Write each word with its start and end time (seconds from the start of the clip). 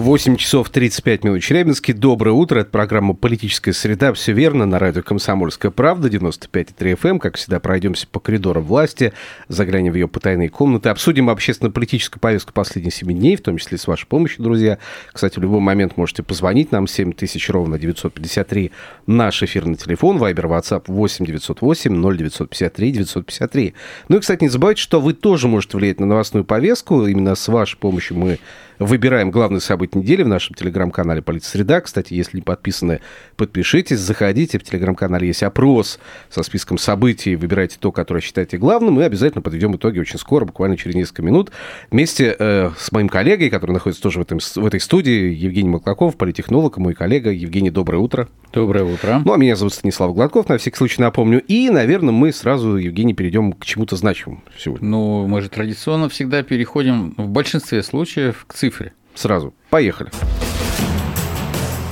8 0.00 0.36
часов 0.36 0.70
35 0.70 1.24
минут 1.24 1.42
Челябинске. 1.42 1.92
Доброе 1.92 2.32
утро. 2.32 2.60
Это 2.60 2.70
программа 2.70 3.12
«Политическая 3.12 3.74
среда». 3.74 4.14
Все 4.14 4.32
верно. 4.32 4.64
На 4.64 4.78
радио 4.78 5.02
«Комсомольская 5.02 5.70
правда». 5.70 6.08
95,3 6.08 6.96
FM. 6.96 7.10
Эм. 7.10 7.18
Как 7.18 7.36
всегда, 7.36 7.60
пройдемся 7.60 8.06
по 8.06 8.18
коридорам 8.18 8.62
власти, 8.62 9.12
заглянем 9.48 9.92
в 9.92 9.96
ее 9.96 10.08
потайные 10.08 10.48
комнаты, 10.48 10.88
обсудим 10.88 11.28
общественно-политическую 11.28 12.18
повестку 12.18 12.54
последних 12.54 12.94
7 12.94 13.12
дней, 13.12 13.36
в 13.36 13.42
том 13.42 13.58
числе 13.58 13.76
с 13.76 13.86
вашей 13.86 14.06
помощью, 14.06 14.42
друзья. 14.42 14.78
Кстати, 15.12 15.38
в 15.38 15.42
любой 15.42 15.60
момент 15.60 15.98
можете 15.98 16.22
позвонить 16.22 16.72
нам 16.72 16.86
7000 16.86 17.50
ровно 17.50 17.78
953 17.78 18.72
наш 19.06 19.42
эфирный 19.42 19.76
телефон, 19.76 20.16
Вайбер, 20.16 20.46
WhatsApp 20.46 20.84
8 20.86 21.26
908 21.26 22.16
0953 22.16 22.92
953. 22.92 23.74
Ну 24.08 24.16
и, 24.16 24.20
кстати, 24.20 24.44
не 24.44 24.48
забывайте, 24.48 24.80
что 24.80 24.98
вы 24.98 25.12
тоже 25.12 25.46
можете 25.46 25.76
влиять 25.76 26.00
на 26.00 26.06
новостную 26.06 26.44
повестку. 26.46 27.06
Именно 27.06 27.34
с 27.34 27.46
вашей 27.48 27.76
помощью 27.76 28.16
мы 28.16 28.38
выбираем 28.80 29.30
главные 29.30 29.60
события 29.60 29.98
недели 29.98 30.22
в 30.22 30.28
нашем 30.28 30.54
телеграм-канале 30.54 31.20
«Политсреда». 31.20 31.82
Кстати, 31.82 32.14
если 32.14 32.38
не 32.38 32.42
подписаны, 32.42 33.00
подпишитесь, 33.36 33.98
заходите. 33.98 34.58
В 34.58 34.64
телеграм-канале 34.64 35.28
есть 35.28 35.42
опрос 35.42 36.00
со 36.30 36.42
списком 36.42 36.78
событий. 36.78 37.36
Выбирайте 37.36 37.76
то, 37.78 37.92
которое 37.92 38.22
считаете 38.22 38.56
главным, 38.56 38.98
и 38.98 39.04
обязательно 39.04 39.42
подведем 39.42 39.76
итоги 39.76 40.00
очень 40.00 40.18
скоро, 40.18 40.46
буквально 40.46 40.78
через 40.78 40.94
несколько 40.94 41.22
минут, 41.22 41.52
вместе 41.90 42.34
э, 42.38 42.70
с 42.76 42.90
моим 42.90 43.10
коллегой, 43.10 43.50
который 43.50 43.72
находится 43.72 44.02
тоже 44.02 44.18
в, 44.18 44.22
этом, 44.22 44.38
в 44.38 44.66
этой 44.66 44.80
студии, 44.80 45.34
Евгений 45.34 45.68
Маклаков, 45.68 46.16
политехнолог, 46.16 46.78
мой 46.78 46.94
коллега. 46.94 47.30
Евгений, 47.30 47.70
доброе 47.70 47.98
утро. 47.98 48.28
Доброе 48.52 48.84
утро. 48.84 49.22
Ну, 49.24 49.32
а 49.34 49.36
меня 49.36 49.56
зовут 49.56 49.74
Станислав 49.74 50.14
Гладков, 50.14 50.48
на 50.48 50.56
всякий 50.56 50.76
случай 50.76 51.02
напомню. 51.02 51.42
И, 51.42 51.68
наверное, 51.68 52.12
мы 52.12 52.32
сразу, 52.32 52.76
Евгений, 52.76 53.12
перейдем 53.12 53.52
к 53.52 53.64
чему-то 53.66 53.96
значимому 53.96 54.42
сегодня. 54.58 54.88
Ну, 54.88 55.26
мы 55.26 55.42
же 55.42 55.50
традиционно 55.50 56.08
всегда 56.08 56.42
переходим 56.42 57.14
в 57.18 57.28
большинстве 57.28 57.82
случаев 57.82 58.44
к 58.48 58.54
цифре 58.54 58.69
цифре. 58.70 58.92
Сразу. 59.14 59.52
Поехали. 59.70 60.10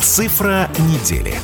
Цифра 0.01 0.69
недели. 0.79 1.35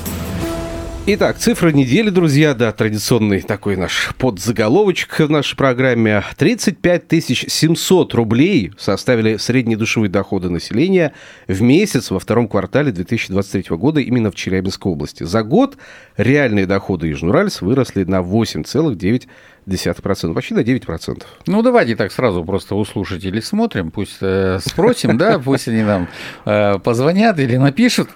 Итак, 1.06 1.36
цифра 1.36 1.68
недели, 1.68 2.08
друзья, 2.08 2.54
да, 2.54 2.72
традиционный 2.72 3.42
такой 3.42 3.76
наш 3.76 4.14
подзаголовочек 4.16 5.18
в 5.18 5.28
нашей 5.28 5.54
программе. 5.54 6.22
35 6.38 7.02
700 7.46 8.14
рублей 8.14 8.72
составили 8.78 9.36
средние 9.36 9.76
душевые 9.76 10.08
доходы 10.08 10.48
населения 10.48 11.12
в 11.46 11.60
месяц 11.60 12.10
во 12.10 12.18
втором 12.18 12.48
квартале 12.48 12.90
2023 12.90 13.76
года 13.76 14.00
именно 14.00 14.30
в 14.30 14.34
Челябинской 14.34 14.90
области. 14.90 15.24
За 15.24 15.42
год 15.42 15.76
реальные 16.16 16.64
доходы 16.64 17.08
Южнуральс 17.08 17.60
выросли 17.60 18.04
на 18.04 18.20
8,9%. 18.20 19.26
0,1%, 19.66 20.34
почти 20.34 20.54
на 20.54 20.60
9%. 20.60 21.22
Ну, 21.46 21.62
давайте 21.62 21.96
так 21.96 22.12
сразу 22.12 22.44
просто 22.44 22.74
у 22.74 22.84
слушателей 22.84 23.42
смотрим, 23.42 23.90
пусть 23.90 24.18
э, 24.20 24.58
спросим, 24.60 25.16
да, 25.18 25.38
пусть 25.38 25.68
они 25.68 25.82
нам 25.82 26.08
э, 26.44 26.78
позвонят 26.78 27.38
или 27.38 27.56
напишут. 27.56 28.08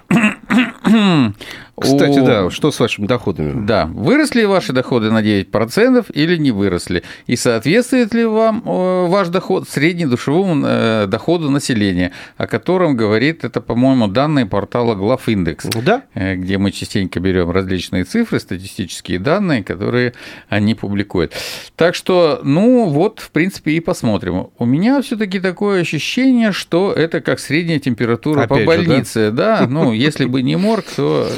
Кстати, 1.79 2.19
да, 2.19 2.49
что 2.49 2.71
с 2.71 2.79
вашими 2.79 3.07
доходами? 3.07 3.65
Да, 3.65 3.85
выросли 3.85 4.43
ваши 4.43 4.73
доходы 4.73 5.11
на 5.11 5.21
9% 5.21 6.11
или 6.13 6.37
не 6.37 6.51
выросли? 6.51 7.03
И 7.25 7.35
соответствует 7.35 8.13
ли 8.13 8.25
вам 8.25 8.61
э, 8.65 9.07
ваш 9.07 9.29
доход 9.29 9.67
среднедушевому 9.69 10.65
э, 10.65 11.05
доходу 11.07 11.49
населения, 11.49 12.11
о 12.37 12.47
котором 12.47 12.97
говорит, 12.97 13.45
это, 13.45 13.61
по-моему, 13.61 14.07
данные 14.07 14.45
портала 14.45 14.95
Главиндекс, 14.95 15.67
да? 15.83 16.03
Э, 16.13 16.35
где 16.35 16.57
мы 16.57 16.71
частенько 16.71 17.19
берем 17.19 17.49
различные 17.51 18.03
цифры, 18.03 18.39
статистические 18.39 19.19
данные, 19.19 19.63
которые 19.63 20.13
они 20.49 20.75
публикуют. 20.75 21.33
Так 21.75 21.95
что, 21.95 22.41
ну 22.43 22.89
вот, 22.89 23.19
в 23.19 23.31
принципе, 23.31 23.71
и 23.71 23.79
посмотрим. 23.79 24.49
У 24.57 24.65
меня 24.65 25.01
все 25.01 25.15
таки 25.15 25.39
такое 25.39 25.81
ощущение, 25.81 26.51
что 26.51 26.91
это 26.91 27.21
как 27.21 27.39
средняя 27.39 27.79
температура 27.79 28.41
Опять 28.41 28.65
по 28.65 28.65
больнице. 28.65 29.27
Же, 29.27 29.31
да? 29.31 29.59
да, 29.59 29.67
ну, 29.67 29.93
если 29.93 30.25
бы 30.25 30.41
не 30.41 30.57
морг, 30.79 30.91
то 30.95 31.29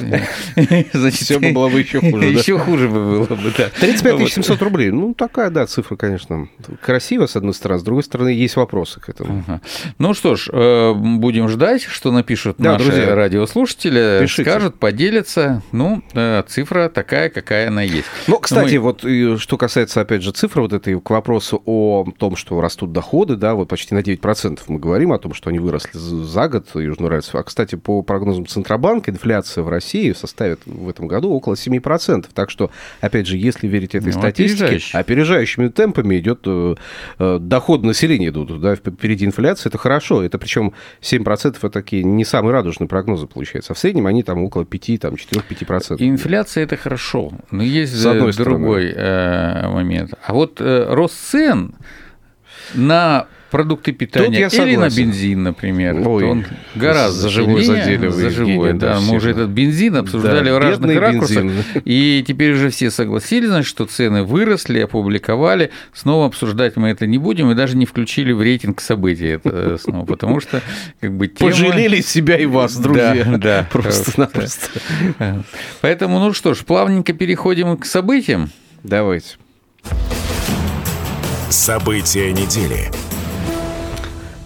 Значит, 0.94 1.22
все 1.22 1.40
было 1.40 1.70
бы 1.70 1.80
еще 1.80 2.00
хуже. 2.00 2.26
Еще 2.26 2.58
хуже 2.58 2.88
бы 2.88 3.26
было 3.26 3.26
бы, 3.26 3.54
да. 3.58 3.70
35 3.80 4.32
700 4.32 4.62
рублей. 4.62 4.92
Ну, 4.92 5.14
такая, 5.14 5.50
да, 5.50 5.66
цифра, 5.66 5.96
конечно, 5.96 6.48
красиво, 6.82 7.26
с 7.26 7.36
одной 7.36 7.54
стороны. 7.54 7.80
С 7.80 7.84
другой 7.84 8.04
стороны, 8.04 8.30
есть 8.30 8.56
вопросы 8.56 9.00
к 9.00 9.10
этому. 9.10 9.44
Ну 9.98 10.14
что 10.14 10.36
ж, 10.36 10.50
э, 10.52 10.94
будем 10.94 11.48
ждать, 11.50 11.84
что 11.84 12.12
напишут 12.12 12.60
наши 12.60 13.06
радиослушатели, 13.14 14.26
скажут, 14.28 14.80
поделятся. 14.80 15.62
Ну, 15.72 16.04
э, 16.14 16.44
цифра 16.48 16.90
такая, 16.90 17.30
какая 17.30 17.68
она 17.68 17.82
есть. 17.82 18.08
Ну, 18.28 18.38
кстати, 18.40 18.76
вот 18.76 19.02
что 19.02 19.58
касается, 19.58 20.02
опять 20.02 20.24
же, 20.24 20.32
цифры 20.32 20.62
вот 20.62 20.74
этой 20.74 21.00
к 21.00 21.10
вопросу 21.10 21.62
о 21.66 22.06
том, 22.18 22.36
что 22.36 22.62
растут 22.62 22.92
доходы, 22.92 23.36
да, 23.36 23.56
вот 23.56 23.70
почти 23.70 23.96
на 23.96 24.00
9% 24.00 24.60
мы 24.68 24.80
говорим 24.80 25.12
о 25.14 25.20
том, 25.20 25.34
что 25.34 25.50
они 25.50 25.60
выросли 25.60 25.98
за 25.98 26.48
год 26.48 26.68
Южноуральцев. 26.76 27.36
А, 27.36 27.44
кстати, 27.44 27.76
по 27.76 28.02
прогнозам 28.02 28.46
Центробанка, 28.46 29.12
инфляция 29.12 29.31
в 29.40 29.70
России 29.70 30.14
составит 30.14 30.62
в 30.66 30.90
этом 30.90 31.08
году 31.08 31.32
около 31.32 31.54
7%. 31.54 32.28
Так 32.34 32.50
что, 32.50 32.72
опять 33.00 33.28
же, 33.28 33.38
если 33.38 33.68
верить 33.68 33.96
этой 33.96 34.14
ну, 34.14 34.20
статистике, 34.20 34.66
опережающий. 34.66 35.00
опережающими 35.00 35.68
темпами 35.70 36.20
идет 36.20 36.42
э, 36.46 36.76
э, 37.20 37.38
доход 37.40 37.84
населения 37.84 38.30
идут, 38.30 38.60
да, 38.62 38.76
впереди 38.76 39.26
инфляция, 39.26 39.70
это 39.70 39.78
хорошо. 39.78 40.24
Это 40.24 40.38
причем 40.38 40.74
7% 41.02 41.58
это 41.58 41.70
такие 41.70 42.04
не 42.04 42.26
самые 42.26 42.54
радужные 42.54 42.88
прогнозы 42.88 43.28
получается. 43.28 43.74
А 43.74 43.76
в 43.76 43.80
среднем 43.80 44.08
они 44.08 44.24
там 44.24 44.44
около 44.44 44.66
5, 44.66 45.00
там 45.00 45.14
4-5%. 45.16 45.98
Инфляция 46.00 46.64
это 46.64 46.78
хорошо, 46.78 47.32
но 47.52 47.64
есть 47.64 47.94
С 47.94 48.06
одной 48.06 48.34
другой 48.34 48.94
э, 48.96 49.68
момент. 49.68 50.14
А 50.26 50.34
вот 50.34 50.60
э, 50.60 50.86
рост 50.90 51.16
цен 51.16 51.74
на 52.74 53.28
продукты 53.52 53.92
питания 53.92 54.48
или 54.48 54.76
на 54.78 54.90
бензин, 54.90 55.44
например, 55.44 56.08
Ой, 56.08 56.24
он 56.24 56.46
гораздо 56.74 57.22
за 57.22 57.30
живой 57.30 57.64
задели 57.64 58.08
за 58.08 58.30
живой, 58.30 58.74
да, 58.74 58.96
да 58.96 59.02
мы 59.02 59.18
уже 59.18 59.32
этот 59.32 59.50
бензин 59.50 59.98
обсуждали 59.98 60.50
да, 60.50 60.56
в 60.56 60.58
разных 60.58 61.00
ракурсах, 61.00 61.44
бензин. 61.44 61.64
и 61.86 62.24
теперь 62.26 62.54
уже 62.54 62.70
все 62.70 62.90
согласились, 62.90 63.50
значит, 63.50 63.68
что 63.68 63.86
цены 63.86 64.24
выросли, 64.24 64.80
опубликовали, 64.80 65.72
снова 65.94 66.26
обсуждать 66.26 66.78
мы 66.78 66.90
это 66.90 67.06
не 67.06 67.18
будем, 67.18 67.52
и 67.52 67.56
даже 67.56 67.76
не 67.76 67.86
включили 67.86 68.32
в 68.32 68.42
рейтинг 68.42 68.82
событий 68.82 69.28
это 69.28 69.78
снова, 69.78 70.06
потому 70.06 70.40
что 70.40 70.62
как 71.02 71.12
бы 71.16 71.28
тема... 71.28 71.52
Пожалели 71.52 72.02
себя 72.02 72.38
и 72.38 72.46
вас, 72.46 72.76
друзья. 72.78 73.24
Да, 73.26 73.38
да. 73.38 73.68
Просто-напросто. 73.72 74.68
Поэтому, 75.82 76.20
ну 76.20 76.34
что 76.34 76.54
ж, 76.54 76.60
плавненько 76.60 77.14
переходим 77.14 77.78
к 77.78 77.86
событиям. 77.86 78.50
Давайте. 78.84 79.36
События 81.50 82.32
недели. 82.32 83.11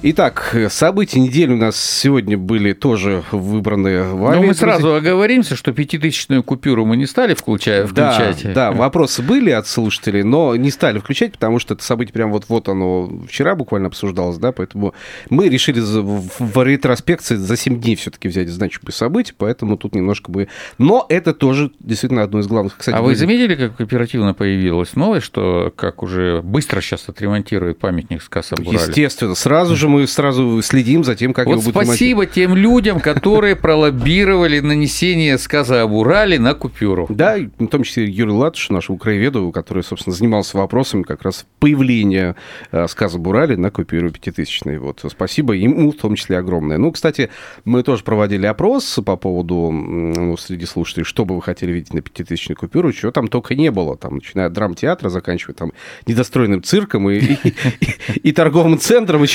Итак, 0.07 0.55
события 0.69 1.19
недели 1.19 1.51
у 1.51 1.57
нас 1.57 1.83
сегодня 1.83 2.37
были 2.37 2.73
тоже 2.73 3.23
выбраны 3.31 4.03
вами. 4.03 4.35
Но 4.35 4.43
мы 4.43 4.53
сразу 4.53 4.93
оговоримся, 4.93 5.55
что 5.55 5.73
пятитысячную 5.73 6.43
купюру 6.43 6.85
мы 6.85 6.95
не 6.95 7.07
стали 7.07 7.33
включать. 7.33 7.91
Да, 7.91 8.35
да, 8.53 8.71
вопросы 8.71 9.23
были 9.23 9.49
от 9.49 9.65
слушателей, 9.65 10.21
но 10.21 10.55
не 10.55 10.69
стали 10.69 10.99
включать, 10.99 11.31
потому 11.31 11.57
что 11.57 11.73
это 11.73 11.83
событие 11.83 12.13
прям 12.13 12.31
вот-вот 12.31 12.69
оно 12.69 13.23
вчера 13.27 13.55
буквально 13.55 13.87
обсуждалось, 13.87 14.37
да, 14.37 14.51
поэтому 14.51 14.93
мы 15.31 15.49
решили 15.49 15.79
в 15.79 16.63
ретроспекции 16.63 17.35
за 17.35 17.57
7 17.57 17.81
дней 17.81 17.95
все 17.95 18.11
таки 18.11 18.27
взять 18.27 18.49
значимые 18.49 18.93
события, 18.93 19.33
поэтому 19.35 19.75
тут 19.75 19.95
немножко 19.95 20.29
бы... 20.29 20.49
Но 20.77 21.07
это 21.09 21.33
тоже 21.33 21.71
действительно 21.79 22.21
одно 22.21 22.41
из 22.41 22.47
главных. 22.47 22.77
Кстати, 22.77 22.95
а 22.95 23.01
вы 23.01 23.15
заметили, 23.15 23.55
как 23.55 23.81
оперативно 23.81 24.35
появилась 24.35 24.95
новость, 24.95 25.25
что 25.25 25.73
как 25.75 26.03
уже 26.03 26.43
быстро 26.43 26.79
сейчас 26.81 27.09
отремонтируют 27.09 27.79
памятник 27.79 28.21
с 28.21 28.29
Естественно, 28.59 29.33
сразу 29.33 29.75
же 29.75 29.89
мы 29.89 29.94
сразу 30.05 30.61
следим 30.61 31.03
за 31.03 31.15
тем, 31.15 31.33
как 31.33 31.47
вот 31.47 31.53
его 31.53 31.61
будут 31.61 31.75
спасибо 31.75 32.23
ремонтировать. 32.23 32.31
тем 32.33 32.55
людям, 32.55 32.99
которые 32.99 33.55
пролоббировали 33.55 34.59
нанесение 34.59 35.37
сказа 35.37 35.83
об 35.83 35.93
Урале 35.93 36.39
на 36.39 36.53
купюру. 36.53 37.07
Да, 37.09 37.37
в 37.57 37.67
том 37.67 37.83
числе 37.83 38.05
Юрий 38.05 38.31
Латыш, 38.31 38.69
нашему 38.69 38.97
краеведу, 38.97 39.51
который, 39.51 39.83
собственно, 39.83 40.15
занимался 40.15 40.57
вопросами 40.57 41.03
как 41.03 41.23
раз 41.23 41.45
появления 41.59 42.35
э, 42.71 42.87
сказа 42.87 43.17
об 43.17 43.27
Урале 43.27 43.57
на 43.57 43.71
купюру 43.71 44.11
пятитысячной. 44.11 44.77
Вот, 44.77 45.03
спасибо 45.09 45.53
ему 45.53 45.91
в 45.91 45.95
том 45.95 46.15
числе 46.15 46.37
огромное. 46.37 46.77
Ну, 46.77 46.91
кстати, 46.91 47.29
мы 47.63 47.83
тоже 47.83 48.03
проводили 48.03 48.45
опрос 48.45 48.99
по 49.05 49.15
поводу 49.15 49.71
ну, 49.71 50.37
среди 50.37 50.65
слушателей, 50.65 51.05
что 51.05 51.25
бы 51.25 51.35
вы 51.35 51.41
хотели 51.41 51.71
видеть 51.71 51.93
на 51.93 52.01
пятитысячной 52.01 52.55
купюру, 52.55 52.91
чего 52.91 53.11
там 53.11 53.27
только 53.27 53.55
не 53.55 53.71
было, 53.71 53.97
там, 53.97 54.15
начиная 54.15 54.47
от 54.47 54.53
драмтеатра, 54.53 55.09
заканчивая 55.09 55.55
там 55.55 55.71
недостроенным 56.05 56.63
цирком 56.63 57.09
и, 57.09 57.17
и, 57.17 57.37
и, 57.43 58.29
и 58.29 58.31
торговым 58.31 58.79
центром, 58.79 59.23
и 59.23 59.27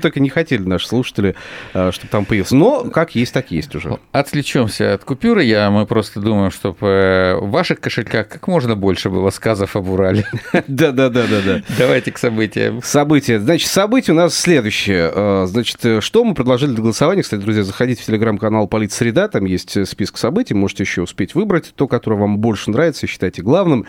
что 0.00 0.06
что 0.06 0.08
только 0.08 0.20
не 0.20 0.30
хотели 0.30 0.62
наши 0.62 0.88
слушатели, 0.88 1.34
э, 1.74 1.90
чтобы 1.92 2.10
там 2.10 2.24
появился. 2.24 2.56
Но 2.56 2.84
как 2.84 3.14
есть, 3.14 3.34
так 3.34 3.50
есть 3.50 3.74
уже. 3.74 3.98
Отвлечемся 4.12 4.94
от 4.94 5.04
купюры. 5.04 5.44
Я, 5.44 5.70
мы 5.70 5.84
просто 5.86 6.20
думаем, 6.20 6.50
чтобы 6.50 6.86
э, 6.86 7.36
в 7.36 7.50
ваших 7.50 7.80
кошельках 7.80 8.28
как 8.28 8.48
можно 8.48 8.76
больше 8.76 9.10
было 9.10 9.30
сказов 9.30 9.76
об 9.76 9.90
Урале. 9.90 10.24
Да-да-да-да. 10.66 11.62
Давайте 11.78 12.12
к 12.12 12.18
событиям. 12.18 12.82
События. 12.82 13.38
Значит, 13.38 13.68
события 13.68 14.12
у 14.12 14.14
нас 14.14 14.34
следующее. 14.34 15.12
Э, 15.14 15.46
значит, 15.46 16.02
что 16.02 16.24
мы 16.24 16.34
предложили 16.34 16.70
для 16.70 16.82
голосования? 16.82 17.22
Кстати, 17.22 17.42
друзья, 17.42 17.62
заходите 17.62 18.02
в 18.02 18.06
телеграм-канал 18.06 18.66
Политсреда, 18.66 19.28
там 19.28 19.44
есть 19.44 19.86
список 19.86 20.16
событий, 20.16 20.54
можете 20.54 20.84
еще 20.84 21.02
успеть 21.02 21.34
выбрать 21.34 21.72
то, 21.74 21.86
которое 21.86 22.16
вам 22.16 22.38
больше 22.38 22.70
нравится, 22.70 23.06
считайте 23.06 23.42
главным. 23.42 23.86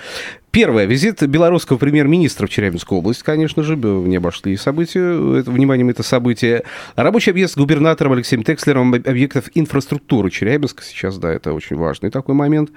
Первое. 0.52 0.84
Визит 0.84 1.24
белорусского 1.24 1.78
премьер-министра 1.78 2.46
в 2.46 2.50
Челябинскую 2.50 3.00
область, 3.00 3.24
конечно 3.24 3.64
же, 3.64 3.78
не 3.78 4.18
обошли 4.18 4.58
события, 4.58 5.40
это, 5.40 5.50
вниманием 5.50 5.90
это 5.90 6.04
событие. 6.04 6.64
Рабочий 6.98 7.32
объезд 7.32 7.54
с 7.54 7.58
губернатором 7.58 8.12
Алексеем 8.12 8.44
Текслером 8.44 8.94
объектов 8.94 9.46
инфраструктуры 9.54 10.30
Челябинска. 10.30 10.84
Сейчас, 10.84 11.18
да, 11.18 11.32
это 11.32 11.54
очень 11.54 11.78
важный 11.78 12.10
такой 12.10 12.36
момент 12.36 12.72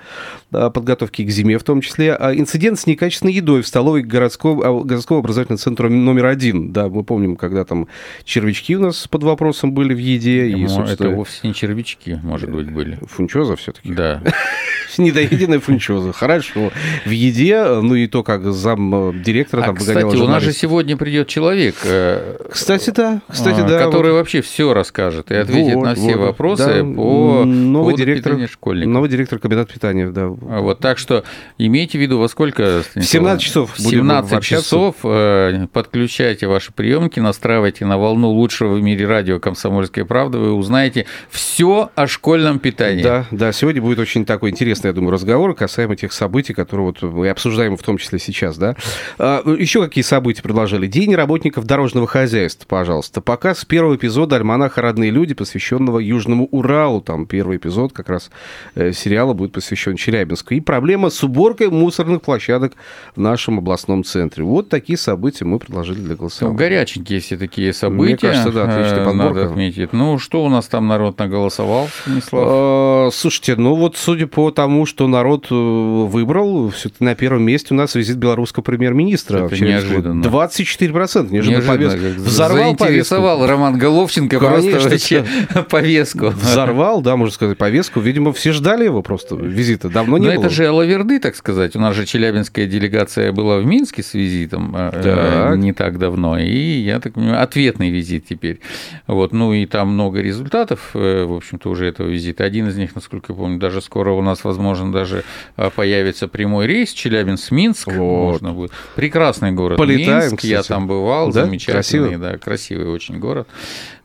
подготовки 0.51 1.25
к 1.25 1.31
зиме 1.31 1.59
в 1.59 1.65
том 1.65 1.81
числе. 1.81 2.15
А 2.15 2.33
инцидент 2.33 2.79
с 2.79 2.87
некачественной 2.87 3.33
едой 3.33 3.63
в 3.63 3.67
столовой 3.67 4.03
городского, 4.03 4.65
а, 4.65 4.85
городского 4.85 5.19
образовательного 5.19 5.59
центра 5.59 5.89
номер 5.89 6.27
один. 6.27 6.73
Да, 6.73 6.89
мы 6.89 7.03
помним, 7.03 7.35
когда 7.35 7.65
там 7.65 7.89
червячки 8.25 8.77
у 8.77 8.81
нас 8.81 9.09
под 9.09 9.25
вопросом 9.25 9.73
были 9.73 9.95
в 9.95 9.99
еде. 9.99 10.47
И, 10.47 10.69
собственно... 10.69 11.09
Это 11.09 11.11
вовсе 11.11 11.41
не 11.43 11.53
червячки, 11.53 12.21
может 12.23 12.51
быть, 12.51 12.71
были. 12.71 13.01
Фунчоза 13.03 13.57
все-таки? 13.57 13.93
Да. 13.93 14.23
Недоеденная 14.99 15.59
фунчоза. 15.59 16.13
Хорошо. 16.13 16.71
В 17.05 17.11
еде 17.11 17.64
ну 17.83 17.95
и 17.95 18.07
то, 18.07 18.23
как 18.23 18.45
зам 18.53 19.11
э, 19.11 19.13
директора 19.15 19.63
а, 19.63 19.67
там 19.67 19.77
кстати, 19.77 20.05
у 20.05 20.29
нас 20.29 20.43
же 20.43 20.53
сегодня 20.53 20.97
придет 20.97 21.29
человек. 21.29 21.77
Э, 21.85 22.37
кстати, 22.51 22.91
да. 22.91 23.21
Кстати, 23.29 23.61
а, 23.61 23.65
да. 23.65 23.79
Который 23.85 24.13
вот. 24.13 24.19
вообще 24.19 24.41
все 24.41 24.73
расскажет 24.73 25.31
и 25.31 25.35
ответит 25.35 25.75
вот, 25.75 25.85
на 25.85 25.95
все 25.95 26.17
вот, 26.17 26.27
вопросы 26.27 26.83
да. 26.83 26.95
по 26.95 27.45
новый 27.45 27.97
директор, 27.97 28.39
школьников. 28.49 28.93
Новый 28.93 29.09
директор 29.09 29.39
кабинета 29.39 29.73
питания, 29.73 30.09
да. 30.09 30.27
А 30.27 30.61
вот 30.61 30.81
так 30.81 30.99
что 30.99 31.25
имейте 31.59 31.99
в 31.99 32.01
виду, 32.01 32.19
во 32.19 32.29
сколько? 32.29 32.83
В 32.95 33.03
17 33.03 33.43
часов. 33.43 33.75
17 33.77 34.43
часов 34.43 34.97
э, 35.03 35.67
подключайте 35.73 36.47
ваши 36.47 36.73
приемки, 36.73 37.21
настраивайте 37.21 37.87
на 37.87 37.99
волну 37.99 38.31
лучшего 38.31 38.75
в 38.75 38.83
мире 38.83 39.07
радио 39.07 39.41
«Комсомольская 39.41 40.05
правда», 40.05 40.39
вы 40.39 40.53
узнаете 40.53 41.07
все 41.31 41.91
о 41.95 42.07
школьном 42.07 42.59
питании. 42.59 43.03
Да, 43.03 43.27
да, 43.31 43.53
сегодня 43.53 43.83
будет 43.83 43.99
очень 43.99 44.25
такой 44.25 44.51
интересный, 44.51 44.89
я 44.89 44.93
думаю, 44.93 45.13
разговор 45.13 45.55
касаемо 45.55 45.97
тех 45.97 46.13
событий, 46.13 46.53
которые 46.53 46.87
вот 46.87 47.03
мы 47.03 47.29
обсуждаем 47.29 47.54
обсуждаем 47.55 47.77
в 47.77 47.83
том 47.83 47.99
числе 47.99 48.19
сейчас, 48.19 48.59
да. 48.59 48.75
А, 49.19 49.43
еще 49.47 49.83
какие 49.83 50.03
события 50.03 50.43
предложили? 50.43 50.87
День 50.87 51.15
работников 51.15 51.65
дорожного 51.65 52.07
хозяйства, 52.07 52.67
пожалуйста. 52.69 53.21
Показ 53.21 53.65
первого 53.65 53.95
эпизода 53.95 54.37
«Альманаха. 54.37 54.83
Родные 54.83 55.11
люди», 55.11 55.35
посвященного 55.35 56.01
Южному 56.01 56.49
Уралу. 56.51 57.01
Там 57.01 57.27
первый 57.27 57.59
эпизод 57.59 57.93
как 57.93 58.09
раз 58.09 58.31
э, 58.75 58.93
сериала 58.93 59.35
будет 59.35 59.53
посвящен 59.53 59.97
Челябинску. 59.97 60.55
И 60.55 60.61
проблема 60.61 61.11
с 61.11 61.23
уборкой 61.23 61.71
мусорных 61.71 62.23
площадок 62.23 62.73
в 63.15 63.21
нашем 63.21 63.59
областном 63.59 64.03
центре. 64.03 64.43
Вот 64.43 64.69
такие 64.69 64.99
события 64.99 65.45
мы 65.45 65.59
предложили 65.59 66.01
для 66.01 66.17
голосования. 66.17 66.53
Ну, 66.53 66.59
горяченькие 66.59 67.21
все 67.21 67.37
такие 67.37 67.73
события. 67.73 68.05
Мне 68.05 68.17
кажется, 68.17 68.53
да, 68.53 68.65
отличная 68.65 69.03
э, 69.03 69.05
подборка. 69.05 69.35
Надо 69.35 69.51
отметить. 69.51 69.93
Ну, 69.93 70.19
что 70.19 70.45
у 70.45 70.49
нас 70.49 70.67
там 70.67 70.89
народ 70.89 71.19
наголосовал, 71.19 71.89
Станислав? 72.03 72.43
А, 72.47 73.09
слушайте, 73.13 73.55
ну 73.57 73.75
вот 73.77 73.97
судя 73.97 74.27
по 74.27 74.51
тому, 74.51 74.87
что 74.87 75.07
народ 75.07 75.47
э, 75.51 75.55
выбрал, 75.55 76.71
все-таки 76.71 77.05
на 77.05 77.15
первом 77.15 77.44
месте 77.45 77.75
у 77.75 77.77
нас 77.77 77.95
визит 77.95 78.17
белорусского 78.17 78.63
премьер-министра. 78.63 79.47
Это 79.47 79.63
неожиданно. 79.63 80.23
24%. 80.23 81.31
Неожиданно, 81.31 81.63
неожиданно 81.63 81.91
повестку. 81.91 82.21
Взорвал 82.23 82.65
Заинтересовал 82.65 83.39
повестку. 83.39 83.53
Роман 83.53 83.79
Головченко 83.79 84.39
Конечно, 84.39 84.71
просто 84.71 84.89
вообще 84.89 85.25
повестку. 85.71 86.29
Взорвал, 86.29 87.03
да, 87.03 87.17
можно 87.17 87.35
сказать, 87.35 87.59
повестку. 87.59 88.01
Видимо, 88.01 88.33
все 88.33 88.53
ждали 88.53 88.85
его 88.85 89.03
просто 89.03 89.37
визита. 89.37 89.89
Давно 89.89 90.19
не 90.19 90.27
Но 90.29 90.35
было. 90.35 90.45
это 90.45 90.51
же 90.51 90.67
Алаверды, 90.67 91.19
так 91.19 91.37
сказать. 91.37 91.77
У 91.77 91.81
нас 91.81 91.95
же 91.95 92.07
челябинская 92.07 92.67
делегация 92.67 93.33
была 93.33 93.59
в 93.59 93.67
Минске 93.67 94.03
с 94.03 94.15
визитом 94.15 94.75
э, 94.77 94.91
так. 95.03 95.59
не 95.59 95.73
так 95.73 95.99
давно. 95.99 96.39
И, 96.39 96.57
я 96.81 97.01
так 97.01 97.15
понимаю, 97.15 97.43
ответный 97.43 97.91
визит 97.91 98.27
теперь. 98.27 98.61
Вот. 99.07 99.33
Ну 99.33 99.53
и 99.53 99.67
там 99.67 99.89
много 99.89 100.21
результатов, 100.21 100.91
э, 100.95 101.25
в 101.25 101.35
общем-то, 101.35 101.69
уже 101.69 101.87
этого 101.87 102.09
визита. 102.09 102.45
Один 102.45 102.69
из 102.69 102.77
них, 102.77 102.95
насколько 102.95 103.33
я 103.33 103.37
помню, 103.37 103.59
даже 103.59 103.81
скоро 103.81 104.13
у 104.13 104.23
нас, 104.23 104.45
возможно, 104.45 104.93
даже 104.93 105.25
э, 105.57 105.71
появится 105.75 106.29
прямой 106.29 106.67
рейс 106.67 106.93
Челябинск 106.93 107.34
Челябинск, 107.37 107.51
Минск 107.53 107.87
вот. 107.89 108.33
можно 108.33 108.53
будет. 108.53 108.73
Прекрасный 108.95 109.53
город 109.53 109.79
Полетаем, 109.79 110.23
Минск, 110.23 110.37
кстати. 110.37 110.47
я 110.51 110.63
там 110.63 110.87
бывал, 110.87 111.33
да? 111.33 111.45
замечательный, 111.45 111.75
красивый. 111.75 112.17
да, 112.17 112.39
красивый 112.39 112.89
очень 112.89 113.19
город. 113.19 113.49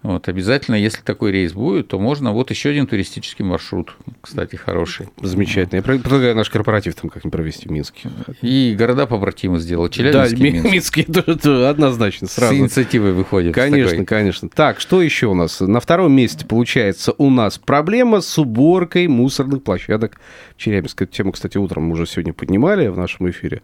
Вот, 0.02 0.30
обязательно, 0.30 0.76
если 0.76 1.02
такой 1.02 1.32
рейс 1.32 1.52
будет, 1.52 1.90
то 1.90 2.00
можно 2.00 2.32
вот 2.32 2.52
еще 2.52 2.70
один 2.70 2.88
туристический 2.88 3.44
маршрут, 3.44 3.98
кстати, 4.22 4.56
хороший. 4.56 5.10
Замечательно. 5.22 5.78
Я 5.78 5.84
предлагаю 5.84 6.36
наш 6.36 6.50
корпоратив 6.50 6.96
там 6.96 7.10
как-нибудь 7.10 7.34
провести 7.34 7.68
в 7.68 7.72
Минске. 7.72 8.10
И 8.42 8.76
города 8.78 9.08
побратимы 9.08 9.60
сделать. 9.60 9.92
Челябинск 9.92 10.38
да, 10.38 10.44
Минск. 10.44 10.72
Минске 10.72 11.04
тоже 11.04 11.68
однозначно 11.68 12.28
сразу. 12.28 12.56
С 12.56 12.58
инициативой 12.58 13.12
выходит. 13.12 13.54
Конечно, 13.54 14.06
конечно. 14.06 14.48
Так, 14.48 14.80
что 14.80 15.02
еще 15.02 15.28
у 15.28 15.34
нас? 15.34 15.60
На 15.60 15.82
втором 15.82 16.14
месте, 16.14 16.46
получается, 16.46 17.14
у 17.18 17.30
нас 17.30 17.58
проблема 17.58 18.22
с 18.22 18.38
уборкой 18.38 19.08
мусорных 19.08 19.64
площадок 19.64 20.22
Челябинска. 20.56 21.04
Эту 21.04 21.14
тему, 21.14 21.32
кстати, 21.34 21.58
утром 21.58 21.84
мы 21.84 21.94
уже 21.94 22.06
сегодня 22.06 22.32
поднимали 22.32 22.88
в 22.88 22.98
нашем 22.98 23.30
эфире. 23.30 23.62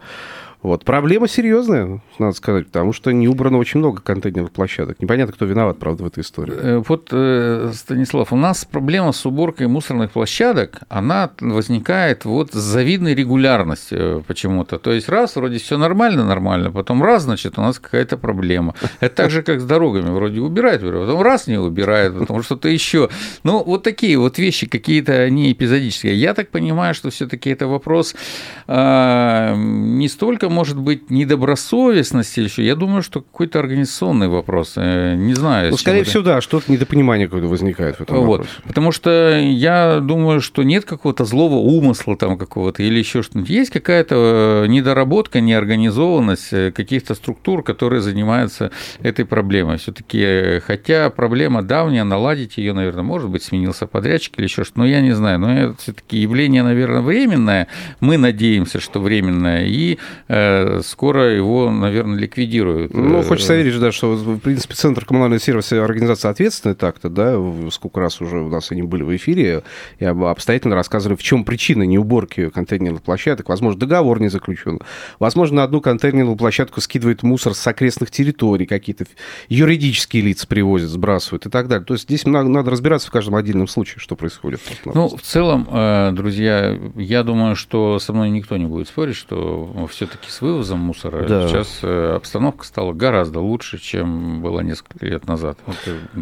Вот. 0.66 0.84
Проблема 0.84 1.28
серьезная, 1.28 2.02
надо 2.18 2.36
сказать, 2.36 2.66
потому 2.66 2.92
что 2.92 3.12
не 3.12 3.28
убрано 3.28 3.60
очень 3.60 3.80
много 3.80 4.02
контейнерных 4.02 4.52
площадок. 4.52 5.00
Непонятно, 5.00 5.32
кто 5.32 5.46
виноват, 5.46 5.78
правда, 5.78 6.02
в 6.02 6.08
этой 6.08 6.22
истории. 6.22 6.56
Э, 6.58 6.84
вот, 6.88 7.10
э, 7.12 7.72
Станислав, 7.72 8.34
у 8.34 8.36
нас 8.36 8.66
проблема 8.66 9.12
с 9.12 9.24
уборкой 9.28 9.68
мусорных 9.68 10.10
площадок, 10.10 10.80
она 10.90 11.30
возникает 11.40 12.26
вот 12.26 12.54
с 12.54 12.58
завидной 12.58 13.14
регулярностью 13.14 14.24
почему-то. 14.28 14.80
То 14.80 14.92
есть 14.92 15.08
раз, 15.08 15.36
вроде 15.36 15.60
все 15.60 15.78
нормально, 15.78 16.26
нормально, 16.26 16.72
потом 16.72 17.04
раз, 17.04 17.24
значит, 17.24 17.60
у 17.60 17.62
нас 17.62 17.78
какая-то 17.78 18.18
проблема. 18.18 18.74
Это 19.02 19.16
так 19.16 19.30
же, 19.30 19.44
как 19.44 19.62
с 19.62 19.66
дорогами. 19.66 20.10
Вроде 20.10 20.42
убирает, 20.42 20.82
потом 20.82 21.22
раз 21.22 21.46
не 21.46 21.60
убирает, 21.60 22.18
потом 22.18 22.42
что-то 22.42 22.70
еще. 22.70 23.10
Ну, 23.44 23.64
вот 23.64 23.84
такие 23.84 24.18
вот 24.18 24.40
вещи 24.40 24.66
какие-то, 24.66 25.14
они 25.14 25.52
эпизодические. 25.52 26.16
Я 26.16 26.34
так 26.34 26.50
понимаю, 26.50 26.96
что 26.96 27.12
все 27.12 27.28
таки 27.28 27.52
это 27.52 27.68
вопрос 27.68 28.16
а, 28.66 29.54
не 29.56 30.10
столько 30.10 30.50
может 30.56 30.78
быть 30.78 31.10
недобросовестности 31.10 32.40
еще. 32.40 32.66
Я 32.66 32.76
думаю, 32.76 33.04
что 33.04 33.22
какой-то 33.22 33.60
организационный 33.60 34.30
вопрос. 34.30 34.74
Э, 34.78 35.16
не 35.16 35.34
знаю. 35.34 35.72
Ну, 35.72 35.78
скорее 35.78 36.04
всего, 36.06 36.24
да, 36.24 36.40
что-то 36.40 36.72
недопонимание 36.72 37.28
какое-то 37.28 37.48
возникает 37.48 37.98
в 37.98 38.02
этом 38.02 38.18
вот. 38.18 38.40
вопросе. 38.40 38.52
Потому 38.64 38.92
что 38.92 39.38
я 39.38 40.00
думаю, 40.00 40.40
что 40.40 40.64
нет 40.64 40.86
какого-то 40.86 41.26
злого 41.26 41.56
умысла 41.56 42.16
там 42.16 42.38
какого-то 42.38 42.82
или 42.84 42.98
еще 42.98 43.22
что-нибудь. 43.22 43.50
Есть 43.50 43.72
какая-то 43.72 44.64
э, 44.64 44.68
недоработка, 44.68 45.42
неорганизованность 45.42 46.54
э, 46.54 46.72
каких-то 46.72 47.16
структур, 47.16 47.62
которые 47.62 48.02
занимаются 48.02 48.72
этой 49.02 49.26
проблемой. 49.26 49.78
Все-таки, 49.78 50.62
хотя 50.66 51.10
проблема 51.10 51.62
давняя, 51.64 52.06
наладить 52.06 52.58
ее, 52.58 52.74
наверное, 52.74 53.04
может 53.04 53.30
быть, 53.30 53.44
сменился 53.44 53.88
подрядчик 53.88 54.40
или 54.40 54.46
еще 54.46 54.64
что-то, 54.64 54.80
но 54.80 54.86
я 54.86 55.02
не 55.02 55.12
знаю. 55.12 55.40
Но 55.40 55.54
это 55.54 55.76
все-таки 55.82 56.18
явление, 56.18 56.64
наверное, 56.64 57.02
временное. 57.02 57.68
Мы 58.00 58.18
надеемся, 58.18 58.80
что 58.80 59.02
временное. 59.02 59.66
И 59.66 59.98
скоро 60.84 61.34
его, 61.34 61.72
наверное, 61.72 62.18
ликвидируют. 62.18 62.94
Ну, 62.94 63.24
хочется 63.24 63.56
верить, 63.56 63.80
да, 63.80 63.92
что, 63.92 64.14
в 64.16 64.40
принципе, 64.40 64.74
Центр 64.74 65.06
коммунального 65.06 65.40
сервиса 65.40 65.84
организация 65.84 66.32
ответственная 66.32 66.76
так-то, 66.76 67.10
да, 67.10 67.40
сколько 67.72 68.00
раз 68.00 68.20
уже 68.22 68.42
у 68.42 68.50
нас 68.50 68.72
они 68.72 68.82
были 68.82 69.04
в 69.04 69.16
эфире 69.16 69.64
и 70.00 70.06
обстоятельно 70.06 70.76
рассказывали, 70.76 71.16
в 71.16 71.24
чем 71.24 71.46
причина 71.46 71.84
неуборки 71.84 72.50
контейнерных 72.50 73.02
площадок. 73.02 73.50
Возможно, 73.50 73.80
договор 73.80 74.20
не 74.20 74.28
заключен. 74.28 74.80
Возможно, 75.20 75.58
на 75.58 75.64
одну 75.64 75.80
контейнерную 75.80 76.36
площадку 76.36 76.82
скидывает 76.82 77.24
мусор 77.24 77.54
с 77.54 77.66
окрестных 77.68 78.12
территорий, 78.12 78.66
какие-то 78.66 79.06
юридические 79.48 80.24
лица 80.24 80.48
привозят, 80.48 80.90
сбрасывают 80.90 81.46
и 81.46 81.50
так 81.50 81.68
далее. 81.68 81.86
То 81.86 81.94
есть 81.94 82.06
здесь 82.06 82.26
надо, 82.26 82.50
надо 82.50 82.72
разбираться 82.72 83.08
в 83.08 83.12
каждом 83.12 83.36
отдельном 83.36 83.68
случае, 83.68 84.00
что 84.00 84.16
происходит. 84.16 84.60
Ну, 84.86 85.08
в 85.16 85.22
целом, 85.22 85.68
э, 85.72 86.12
друзья, 86.14 86.78
я 86.96 87.24
думаю, 87.24 87.56
что 87.56 88.00
со 88.00 88.12
мной 88.12 88.30
никто 88.30 88.58
не 88.58 88.66
будет 88.66 88.88
спорить, 88.88 89.16
что 89.16 89.88
все-таки 89.92 90.25
с 90.30 90.42
вывозом 90.42 90.80
мусора 90.80 91.28
да. 91.28 91.48
сейчас 91.48 91.80
э, 91.82 92.16
обстановка 92.16 92.66
стала 92.66 92.94
гораздо 92.94 93.40
лучше, 93.40 93.78
чем 93.78 94.42
была 94.42 94.64
несколько 94.64 95.06
лет 95.06 95.28
назад. 95.28 95.58
Вот 95.66 95.78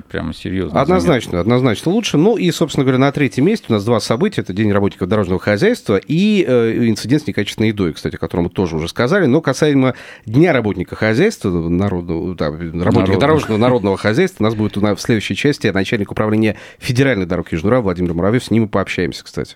прямо 0.10 0.34
серьезно. 0.34 0.80
Однозначно, 0.82 1.32
заметно. 1.32 1.42
однозначно 1.42 1.92
лучше. 1.92 2.18
Ну 2.18 2.38
и, 2.38 2.52
собственно 2.52 2.84
говоря, 2.84 3.00
на 3.00 3.12
третьем 3.12 3.46
месте 3.46 3.68
у 3.70 3.74
нас 3.74 3.86
два 3.86 4.00
события. 4.00 4.42
Это 4.42 4.54
День 4.54 4.72
работников 4.72 5.08
дорожного 5.08 5.40
хозяйства 5.40 5.98
и 5.98 6.46
э, 6.48 6.88
инцидент 6.88 7.24
с 7.24 7.28
некачественной 7.28 7.70
едой, 7.70 7.94
кстати, 7.94 8.16
о 8.16 8.20
котором 8.20 8.46
мы 8.46 8.50
тоже 8.50 8.76
уже 8.76 8.88
сказали. 8.88 9.26
Но 9.26 9.42
касаемо 9.42 9.96
Дня 10.26 10.54
работника 10.54 10.96
хозяйства, 10.96 11.50
народного, 11.50 12.36
да, 12.36 12.46
работника 12.48 12.78
Народного. 12.78 13.20
дорожного 13.20 13.58
народного 13.58 13.98
хозяйства, 13.98 14.44
у 14.44 14.46
нас 14.46 14.56
будет 14.56 14.76
в 14.78 14.98
следующей 14.98 15.36
части 15.36 15.68
начальник 15.68 16.12
управления 16.12 16.58
федеральной 16.80 17.26
дороги 17.26 17.50
Южный 17.52 17.80
Владимир 17.82 18.14
Муравьев. 18.14 18.44
С 18.44 18.52
ним 18.52 18.64
мы 18.64 18.70
пообщаемся, 18.70 19.24
кстати. 19.24 19.56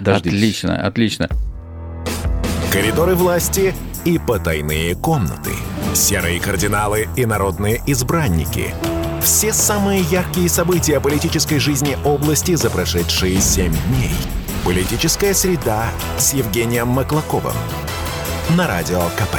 Дождитесь. 0.00 0.36
Отлично, 0.36 0.86
отлично. 0.86 1.28
Коридоры 2.76 3.14
власти 3.14 3.74
и 4.04 4.18
потайные 4.18 4.94
комнаты. 4.94 5.52
Серые 5.94 6.38
кардиналы 6.38 7.08
и 7.16 7.24
народные 7.24 7.80
избранники– 7.86 8.74
Все 9.22 9.54
самые 9.54 10.02
яркие 10.02 10.50
события 10.50 11.00
политической 11.00 11.58
жизни 11.58 11.96
области 12.04 12.54
за 12.54 12.68
прошедшие 12.68 13.40
семь 13.40 13.72
дней. 13.88 14.12
Политическая 14.62 15.32
среда 15.32 15.86
с 16.18 16.34
Евгением 16.34 16.88
Маклаковым. 16.88 17.56
На 18.58 18.66
Радио 18.66 19.00
КП. 19.16 19.36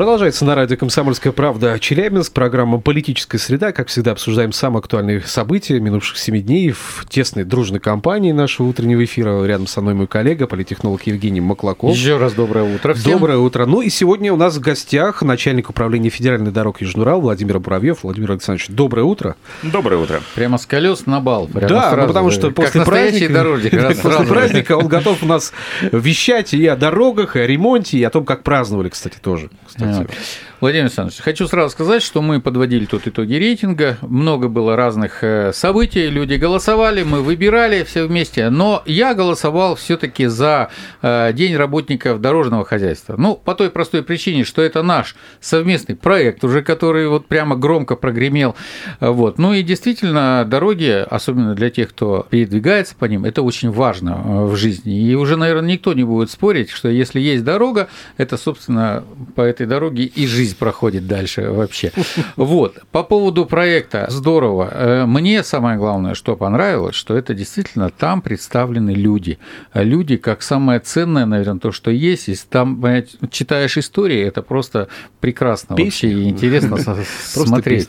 Продолжается 0.00 0.46
на 0.46 0.54
радио 0.54 0.78
«Комсомольская 0.78 1.30
правда» 1.30 1.78
Челябинск. 1.78 2.32
Программа 2.32 2.80
«Политическая 2.80 3.36
среда». 3.36 3.70
Как 3.70 3.88
всегда, 3.88 4.12
обсуждаем 4.12 4.50
самые 4.50 4.78
актуальные 4.78 5.20
события 5.20 5.78
минувших 5.78 6.16
семи 6.16 6.40
дней 6.40 6.70
в 6.70 7.04
тесной 7.06 7.44
дружной 7.44 7.80
компании 7.80 8.32
нашего 8.32 8.68
утреннего 8.68 9.04
эфира. 9.04 9.44
Рядом 9.44 9.66
со 9.66 9.82
мной 9.82 9.92
мой 9.92 10.06
коллега, 10.06 10.46
политтехнолог 10.46 11.02
Евгений 11.02 11.42
Маклаков. 11.42 11.94
Еще 11.94 12.16
раз 12.16 12.32
доброе 12.32 12.74
утро 12.74 12.94
всем. 12.94 13.12
Доброе 13.12 13.36
утро. 13.36 13.66
Ну 13.66 13.82
и 13.82 13.90
сегодня 13.90 14.32
у 14.32 14.36
нас 14.36 14.56
в 14.56 14.60
гостях 14.60 15.20
начальник 15.20 15.68
управления 15.68 16.08
федеральной 16.08 16.50
дорог 16.50 16.80
Южнурал 16.80 17.20
Владимир 17.20 17.58
Буравьев. 17.58 18.02
Владимир 18.02 18.30
Александрович, 18.30 18.68
доброе 18.70 19.02
утро. 19.02 19.36
Доброе 19.62 19.98
утро. 19.98 20.22
Прямо 20.34 20.56
с 20.56 20.64
колес 20.64 21.04
на 21.04 21.20
бал. 21.20 21.46
Прямо 21.46 21.68
да, 21.68 21.94
ну, 21.94 22.06
потому 22.06 22.30
что 22.30 22.50
после 22.52 22.86
праздника, 22.86 23.34
дорожник, 23.34 23.72
после 24.02 24.24
праздника 24.24 24.78
он 24.78 24.88
готов 24.88 25.22
у 25.22 25.26
нас 25.26 25.52
вещать 25.92 26.54
и 26.54 26.66
о 26.66 26.74
дорогах, 26.74 27.36
и 27.36 27.40
о 27.40 27.46
ремонте, 27.46 27.98
и 27.98 28.02
о 28.02 28.08
том, 28.08 28.24
как 28.24 28.44
праздновали, 28.44 28.88
кстати, 28.88 29.18
тоже. 29.20 29.50
Кстати. 29.66 29.89
absolutely. 29.98 30.49
Владимир 30.60 30.84
Александрович, 30.84 31.20
хочу 31.22 31.48
сразу 31.48 31.70
сказать, 31.70 32.02
что 32.02 32.20
мы 32.20 32.38
подводили 32.38 32.84
тут 32.84 33.06
итоги 33.06 33.32
рейтинга. 33.32 33.96
Много 34.02 34.48
было 34.48 34.76
разных 34.76 35.24
э, 35.24 35.52
событий, 35.54 36.10
люди 36.10 36.34
голосовали, 36.34 37.02
мы 37.02 37.22
выбирали 37.22 37.82
все 37.82 38.04
вместе. 38.04 38.50
Но 38.50 38.82
я 38.84 39.14
голосовал 39.14 39.74
все-таки 39.76 40.26
за 40.26 40.68
э, 41.00 41.32
День 41.32 41.56
работников 41.56 42.20
дорожного 42.20 42.66
хозяйства. 42.66 43.14
Ну, 43.16 43.36
по 43.36 43.54
той 43.54 43.70
простой 43.70 44.02
причине, 44.02 44.44
что 44.44 44.60
это 44.60 44.82
наш 44.82 45.16
совместный 45.40 45.96
проект, 45.96 46.44
уже 46.44 46.60
который 46.60 47.08
вот 47.08 47.26
прямо 47.26 47.56
громко 47.56 47.96
прогремел. 47.96 48.54
Вот. 49.00 49.38
Ну 49.38 49.54
и 49.54 49.62
действительно, 49.62 50.44
дороги, 50.46 51.06
особенно 51.08 51.54
для 51.54 51.70
тех, 51.70 51.88
кто 51.88 52.26
передвигается 52.28 52.94
по 52.96 53.06
ним, 53.06 53.24
это 53.24 53.40
очень 53.40 53.70
важно 53.70 54.10
э, 54.10 54.44
в 54.44 54.56
жизни. 54.56 55.08
И 55.08 55.14
уже, 55.14 55.38
наверное, 55.38 55.70
никто 55.70 55.94
не 55.94 56.04
будет 56.04 56.30
спорить, 56.30 56.68
что 56.68 56.90
если 56.90 57.18
есть 57.18 57.44
дорога, 57.44 57.88
это, 58.18 58.36
собственно, 58.36 59.04
по 59.34 59.40
этой 59.40 59.64
дороге 59.64 60.04
и 60.04 60.26
жизнь 60.26 60.49
жизнь 60.50 60.58
проходит 60.58 61.06
дальше 61.06 61.50
вообще. 61.50 61.92
Вот. 62.36 62.78
По 62.90 63.02
поводу 63.02 63.46
проекта 63.46 64.06
здорово. 64.08 64.68
Э, 64.72 65.06
мне 65.06 65.42
самое 65.44 65.78
главное, 65.78 66.14
что 66.14 66.36
понравилось, 66.36 66.94
что 66.94 67.16
это 67.16 67.34
действительно 67.34 67.90
там 67.90 68.20
представлены 68.22 68.90
люди. 68.90 69.38
Люди 69.74 70.16
как 70.16 70.42
самое 70.42 70.80
ценное, 70.80 71.26
наверное, 71.26 71.60
то, 71.60 71.72
что 71.72 71.90
есть. 71.90 72.28
Если 72.28 72.46
там 72.48 72.82
читаешь 73.30 73.76
истории, 73.78 74.20
это 74.20 74.42
просто 74.42 74.88
прекрасно 75.20 75.76
Песни. 75.76 75.86
вообще 75.86 76.10
и 76.10 76.28
интересно 76.28 76.76
смотреть. 77.24 77.88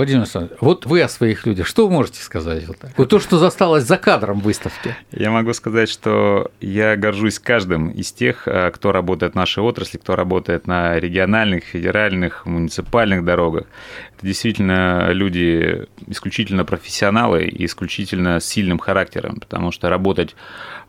Владимир 0.00 0.22
Александрович, 0.22 0.58
вот 0.62 0.86
вы 0.86 1.02
о 1.02 1.10
своих 1.10 1.44
людях, 1.44 1.66
что 1.66 1.86
вы 1.86 1.92
можете 1.92 2.22
сказать? 2.22 2.66
Вот, 2.66 2.78
вот 2.96 3.08
то, 3.10 3.20
что 3.20 3.36
засталось 3.36 3.84
за 3.84 3.98
кадром 3.98 4.40
выставки. 4.40 4.96
Я 5.12 5.30
могу 5.30 5.52
сказать, 5.52 5.90
что 5.90 6.50
я 6.62 6.96
горжусь 6.96 7.38
каждым 7.38 7.90
из 7.90 8.10
тех, 8.10 8.48
э, 8.48 8.70
кто 8.70 8.92
работает 8.92 9.34
в 9.34 9.36
нашей 9.36 9.62
отрасли, 9.62 9.98
кто 9.98 10.16
работает 10.16 10.66
на 10.66 10.98
региональных, 10.98 11.64
федеральных, 11.64 12.46
муниципальных 12.46 13.26
дорогах. 13.26 13.64
Это 14.16 14.26
действительно 14.26 15.10
люди 15.10 15.86
исключительно 16.06 16.64
профессионалы 16.64 17.44
и 17.44 17.66
исключительно 17.66 18.40
сильным 18.40 18.78
характером, 18.78 19.36
потому 19.38 19.70
что 19.70 19.90
работать 19.90 20.34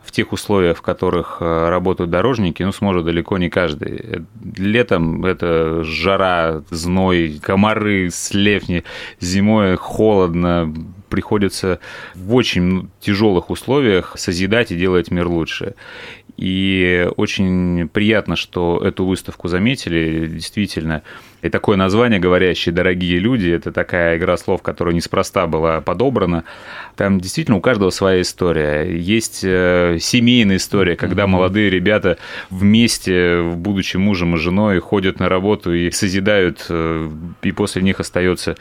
в 0.04 0.10
тех 0.10 0.32
условиях, 0.32 0.78
в 0.78 0.82
которых 0.82 1.38
э, 1.40 1.68
работают 1.68 2.10
дорожники, 2.10 2.62
ну, 2.62 2.72
сможет 2.72 3.04
далеко 3.04 3.38
не 3.38 3.48
каждый. 3.48 4.24
Летом 4.56 5.24
это 5.24 5.84
жара, 5.84 6.62
зной, 6.70 7.40
комары, 7.42 8.10
слепни, 8.10 8.84
зимой 9.20 9.76
холодно, 9.76 10.72
приходится 11.12 11.78
в 12.14 12.34
очень 12.34 12.88
тяжелых 13.00 13.50
условиях 13.50 14.14
созидать 14.16 14.72
и 14.72 14.76
делать 14.76 15.10
мир 15.10 15.28
лучше. 15.28 15.74
И 16.42 17.08
очень 17.18 17.88
приятно, 17.88 18.34
что 18.34 18.82
эту 18.84 19.06
выставку 19.06 19.46
заметили. 19.46 20.26
Действительно, 20.26 21.04
и 21.40 21.48
такое 21.48 21.76
название, 21.76 22.18
говорящее 22.18 22.74
«Дорогие 22.74 23.20
люди», 23.20 23.48
это 23.48 23.70
такая 23.70 24.18
игра 24.18 24.36
слов, 24.36 24.60
которая 24.60 24.92
неспроста 24.92 25.46
была 25.46 25.80
подобрана. 25.80 26.42
Там 26.96 27.20
действительно 27.20 27.58
у 27.58 27.60
каждого 27.60 27.90
своя 27.90 28.22
история. 28.22 28.82
Есть 28.82 29.44
э, 29.44 29.98
семейная 30.00 30.56
история, 30.56 30.96
когда 30.96 31.28
молодые 31.28 31.70
ребята 31.70 32.18
вместе, 32.50 33.40
будучи 33.42 33.96
мужем 33.96 34.34
и 34.34 34.38
женой, 34.38 34.80
ходят 34.80 35.20
на 35.20 35.28
работу 35.28 35.72
и 35.72 35.92
созидают, 35.92 36.66
э, 36.68 37.08
и 37.42 37.52
после 37.52 37.82
них 37.82 38.00
остается 38.00 38.56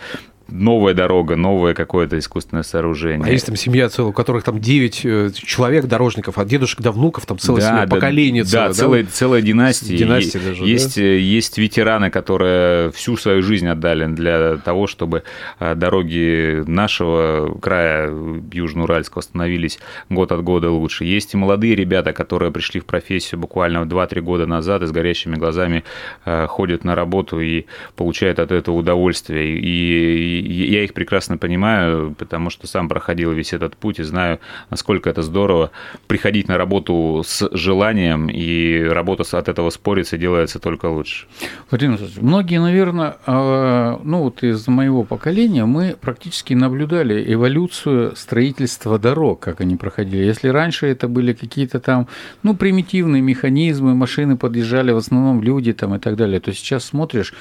новая 0.49 0.93
дорога, 0.93 1.35
новое 1.35 1.73
какое-то 1.73 2.17
искусственное 2.19 2.63
сооружение. 2.63 3.27
А 3.27 3.31
есть 3.31 3.45
там 3.45 3.55
семья 3.55 3.89
целая, 3.89 4.11
у 4.11 4.13
которых 4.13 4.43
там 4.43 4.59
9 4.59 5.01
э, 5.05 5.29
человек, 5.33 5.85
дорожников, 5.85 6.37
от 6.37 6.47
дедушек 6.47 6.81
до 6.81 6.91
внуков, 6.91 7.25
там 7.25 7.39
целое 7.39 7.61
да, 7.61 7.67
семья, 7.67 7.85
да, 7.85 7.95
поколение 7.95 8.43
целое. 8.43 8.67
Да, 8.67 8.73
целая, 8.73 9.05
целая 9.05 9.41
династия. 9.41 9.97
Династия 9.97 10.39
даже, 10.39 10.63
есть, 10.63 10.95
да? 10.97 11.03
есть 11.03 11.57
ветераны, 11.57 12.09
которые 12.09 12.91
всю 12.91 13.17
свою 13.17 13.41
жизнь 13.41 13.67
отдали 13.67 14.05
для 14.07 14.57
того, 14.57 14.87
чтобы 14.87 15.23
э, 15.59 15.75
дороги 15.75 16.63
нашего 16.67 17.57
края 17.61 18.13
Южноуральского 18.51 19.21
становились 19.21 19.79
год 20.09 20.31
от 20.31 20.43
года 20.43 20.69
лучше. 20.69 21.05
Есть 21.05 21.33
и 21.33 21.37
молодые 21.37 21.75
ребята, 21.75 22.13
которые 22.13 22.51
пришли 22.51 22.79
в 22.79 22.85
профессию 22.85 23.39
буквально 23.39 23.79
2-3 23.79 24.21
года 24.21 24.45
назад 24.45 24.83
и 24.83 24.87
с 24.87 24.91
горящими 24.91 25.35
глазами 25.35 25.83
э, 26.25 26.47
ходят 26.47 26.83
на 26.83 26.95
работу 26.95 27.39
и 27.39 27.65
получают 27.95 28.39
от 28.39 28.51
этого 28.51 28.75
удовольствие. 28.75 29.57
И 29.57 30.30
я 30.39 30.83
их 30.83 30.93
прекрасно 30.93 31.37
понимаю, 31.37 32.15
потому 32.17 32.49
что 32.49 32.67
сам 32.67 32.87
проходил 32.89 33.31
весь 33.31 33.53
этот 33.53 33.75
путь 33.75 33.99
и 33.99 34.03
знаю, 34.03 34.39
насколько 34.69 35.09
это 35.09 35.21
здорово 35.21 35.71
приходить 36.07 36.47
на 36.47 36.57
работу 36.57 37.23
с 37.25 37.49
желанием, 37.51 38.29
и 38.29 38.83
работа 38.83 39.23
от 39.37 39.47
этого 39.47 39.69
спорится 39.69 40.17
делается 40.17 40.59
только 40.59 40.87
лучше. 40.87 41.27
Владимир 41.69 41.99
многие, 42.19 42.59
наверное, 42.59 43.17
а, 43.25 43.99
ну 44.03 44.23
вот 44.23 44.43
из 44.43 44.67
моего 44.67 45.03
поколения 45.03 45.65
мы 45.65 45.95
практически 45.99 46.53
наблюдали 46.53 47.33
эволюцию 47.33 48.15
строительства 48.15 48.99
дорог, 48.99 49.39
как 49.39 49.61
они 49.61 49.75
проходили. 49.75 50.23
Если 50.23 50.47
раньше 50.47 50.87
это 50.87 51.07
были 51.07 51.33
какие-то 51.33 51.79
там, 51.79 52.07
ну, 52.43 52.55
примитивные 52.55 53.21
механизмы, 53.21 53.95
машины 53.95 54.37
подъезжали, 54.37 54.91
в 54.91 54.97
основном 54.97 55.41
люди 55.41 55.73
там 55.73 55.95
и 55.95 55.99
так 55.99 56.15
далее, 56.15 56.39
то 56.39 56.53
сейчас 56.53 56.85
смотришь, 56.85 57.33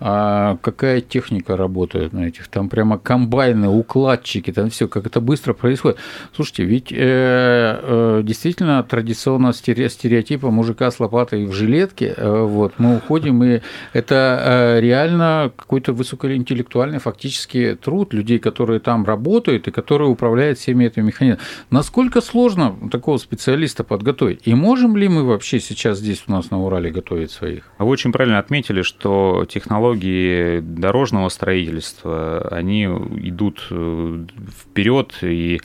а 0.00 0.56
какая 0.62 1.00
техника 1.00 1.56
работает 1.56 2.12
на 2.12 2.28
этих, 2.28 2.48
там 2.48 2.68
прямо 2.68 2.98
комбайны, 2.98 3.68
укладчики, 3.68 4.52
там 4.52 4.70
все, 4.70 4.88
как 4.88 5.06
это 5.06 5.20
быстро 5.20 5.54
происходит. 5.54 5.98
Слушайте, 6.34 6.64
ведь 6.64 6.92
э, 6.92 6.96
э, 6.98 8.20
действительно 8.22 8.82
традиционно 8.82 9.52
стереотипа 9.52 10.50
мужика 10.50 10.90
с 10.90 11.00
лопатой 11.00 11.46
в 11.46 11.52
жилетке, 11.52 12.14
э, 12.16 12.42
вот, 12.42 12.74
мы 12.78 12.96
уходим, 12.96 13.42
и 13.42 13.60
это 13.92 14.76
э, 14.76 14.80
реально 14.80 15.50
какой-то 15.56 15.92
высокоинтеллектуальный 15.92 16.98
фактически 16.98 17.76
труд 17.80 18.14
людей, 18.14 18.38
которые 18.38 18.80
там 18.80 19.04
работают 19.04 19.66
и 19.68 19.70
которые 19.70 20.08
управляют 20.08 20.58
всеми 20.58 20.84
этими 20.84 21.06
механизмами. 21.06 21.42
Насколько 21.70 22.20
сложно 22.20 22.76
такого 22.90 23.18
специалиста 23.18 23.84
подготовить? 23.84 24.42
И 24.44 24.54
можем 24.54 24.96
ли 24.96 25.08
мы 25.08 25.24
вообще 25.24 25.60
сейчас 25.60 25.98
здесь 25.98 26.24
у 26.28 26.32
нас 26.32 26.50
на 26.50 26.62
Урале 26.62 26.90
готовить 26.90 27.30
своих? 27.30 27.64
Вы 27.78 27.86
очень 27.86 28.12
правильно 28.12 28.38
отметили, 28.38 28.82
что 28.82 29.46
технологии 29.48 29.87
технологии 29.88 30.60
дорожного 30.60 31.28
строительства, 31.28 32.48
они 32.50 32.84
идут 32.84 33.66
э, 33.70 34.24
вперед, 34.60 35.14
и, 35.22 35.60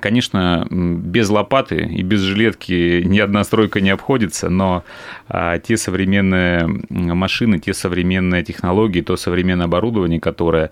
конечно, 0.00 0.66
без 0.70 1.28
лопаты 1.28 1.76
и 1.76 2.02
без 2.02 2.20
жилетки 2.20 3.02
ни 3.04 3.18
одна 3.18 3.44
стройка 3.44 3.80
не 3.80 3.90
обходится, 3.90 4.48
но 4.48 4.84
а, 5.28 5.58
те 5.58 5.76
современные 5.76 6.66
машины, 6.88 7.58
те 7.58 7.74
современные 7.74 8.42
технологии, 8.42 9.00
то 9.00 9.16
современное 9.16 9.66
оборудование, 9.66 10.20
которое 10.20 10.70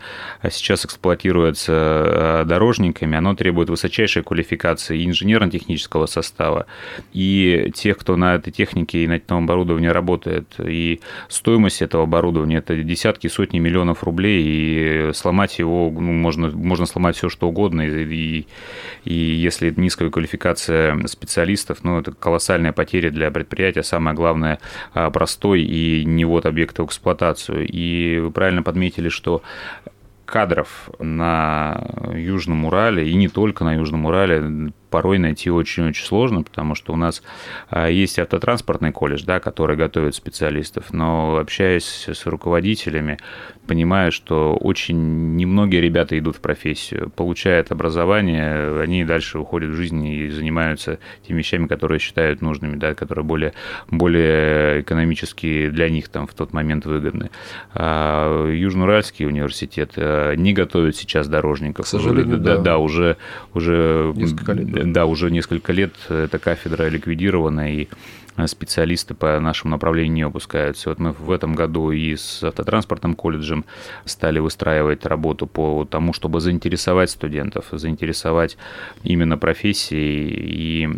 сейчас 0.50 0.84
эксплуатируется 0.84 1.72
э, 1.72 2.44
дорожниками, 2.46 3.16
оно 3.16 3.34
требует 3.34 3.70
высочайшей 3.70 4.22
квалификации 4.22 5.04
инженерно-технического 5.06 6.06
состава, 6.06 6.66
и 7.12 7.72
тех, 7.74 7.98
кто 7.98 8.16
на 8.16 8.34
этой 8.34 8.50
технике 8.50 9.04
и 9.04 9.08
на 9.08 9.14
этом 9.14 9.44
оборудовании 9.44 9.88
работает. 9.88 10.46
И 10.58 11.00
стоимость 11.28 11.82
этого 11.82 12.04
оборудования 12.04 12.60
это 12.70 12.82
десятки, 12.82 13.28
сотни 13.28 13.58
миллионов 13.58 14.04
рублей, 14.04 14.42
и 14.44 15.12
сломать 15.12 15.58
его, 15.58 15.90
ну, 15.90 16.12
можно, 16.12 16.50
можно 16.50 16.86
сломать 16.86 17.16
все 17.16 17.28
что 17.28 17.48
угодно, 17.48 17.82
и, 17.82 18.04
и, 18.04 18.46
и 19.04 19.14
если 19.14 19.72
низкая 19.76 20.10
квалификация 20.10 21.06
специалистов, 21.06 21.78
ну, 21.82 22.00
это 22.00 22.12
колоссальная 22.12 22.72
потеря 22.72 23.10
для 23.10 23.30
предприятия, 23.30 23.82
самое 23.82 24.16
главное, 24.16 24.58
а, 24.92 25.10
простой 25.10 25.62
и 25.62 26.04
не 26.04 26.24
вот 26.24 26.46
объекта 26.46 26.82
в 26.82 26.86
эксплуатацию. 26.86 27.66
И 27.66 28.18
вы 28.18 28.30
правильно 28.30 28.62
подметили, 28.62 29.08
что 29.08 29.42
кадров 30.24 30.90
на 30.98 31.86
Южном 32.14 32.64
Урале, 32.64 33.08
и 33.08 33.14
не 33.14 33.28
только 33.28 33.64
на 33.64 33.74
Южном 33.74 34.06
Урале, 34.06 34.72
порой 34.90 35.18
найти 35.18 35.50
очень-очень 35.50 36.04
сложно, 36.04 36.42
потому 36.42 36.74
что 36.74 36.92
у 36.92 36.96
нас 36.96 37.22
а, 37.70 37.88
есть 37.88 38.18
автотранспортный 38.18 38.92
колледж, 38.92 39.24
да, 39.24 39.40
который 39.40 39.76
готовит 39.76 40.14
специалистов, 40.14 40.92
но 40.92 41.36
общаясь 41.36 42.08
с 42.08 42.26
руководителями, 42.26 43.18
понимаю, 43.66 44.12
что 44.12 44.56
очень 44.56 45.36
немногие 45.36 45.80
ребята 45.80 46.18
идут 46.18 46.36
в 46.36 46.40
профессию, 46.40 47.10
получают 47.10 47.72
образование, 47.72 48.80
они 48.80 49.04
дальше 49.04 49.38
уходят 49.38 49.70
в 49.70 49.74
жизнь 49.74 50.04
и 50.06 50.30
занимаются 50.30 50.98
теми 51.26 51.38
вещами, 51.38 51.66
которые 51.66 51.98
считают 51.98 52.40
нужными, 52.40 52.76
да, 52.76 52.94
которые 52.94 53.24
более, 53.24 53.52
более 53.90 54.80
экономически 54.80 55.68
для 55.68 55.88
них 55.88 56.08
там 56.08 56.26
в 56.26 56.34
тот 56.34 56.52
момент 56.52 56.86
выгодны. 56.86 57.30
А 57.74 58.48
Южноуральский 58.48 59.26
университет 59.26 59.92
э, 59.96 60.34
не 60.36 60.52
готовит 60.52 60.96
сейчас 60.96 61.28
дорожников. 61.28 61.86
К 61.86 61.88
сожалению, 61.88 62.38
да. 62.38 62.56
Да, 62.56 62.62
да 62.62 62.78
уже, 62.78 63.16
уже, 63.54 64.12
несколько 64.14 64.52
лет, 64.52 64.70
да. 64.84 65.06
уже 65.06 65.30
несколько 65.30 65.72
лет 65.72 65.94
эта 66.08 66.38
кафедра 66.38 66.88
ликвидирована, 66.88 67.72
и 67.72 67.88
специалисты 68.46 69.14
по 69.14 69.40
нашему 69.40 69.72
направлению 69.72 70.14
не 70.14 70.24
выпускаются. 70.24 70.90
Вот 70.90 70.98
мы 70.98 71.12
в 71.12 71.30
этом 71.30 71.54
году 71.54 71.90
и 71.90 72.16
с 72.16 72.42
автотранспортным 72.44 73.14
колледжем 73.14 73.64
стали 74.04 74.38
выстраивать 74.38 75.06
работу 75.06 75.46
по 75.46 75.84
тому, 75.84 76.12
чтобы 76.12 76.40
заинтересовать 76.40 77.10
студентов, 77.10 77.66
заинтересовать 77.72 78.56
именно 79.02 79.38
профессией 79.38 80.86
и 80.86 80.88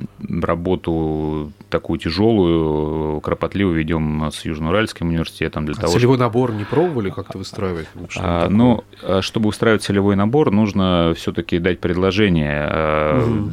работу 0.42 1.52
такую 1.70 1.98
тяжелую, 1.98 3.20
кропотливую 3.20 3.76
ведем 3.76 4.30
с 4.32 4.44
Южноуральским 4.44 5.08
университетом 5.08 5.64
для 5.64 5.74
а 5.74 5.80
того, 5.82 5.92
целевой 5.92 6.16
чтобы... 6.16 6.24
набор 6.24 6.52
не 6.52 6.64
пробовали 6.64 7.10
как-то 7.10 7.38
выстраивать? 7.38 7.86
А, 8.16 8.48
ну, 8.48 8.84
а 9.02 9.22
чтобы 9.22 9.48
устраивать 9.48 9.82
целевой 9.82 10.16
набор, 10.16 10.50
нужно 10.50 11.12
все-таки 11.16 11.58
дать 11.58 11.80
предложение 11.80 13.18
угу. 13.22 13.50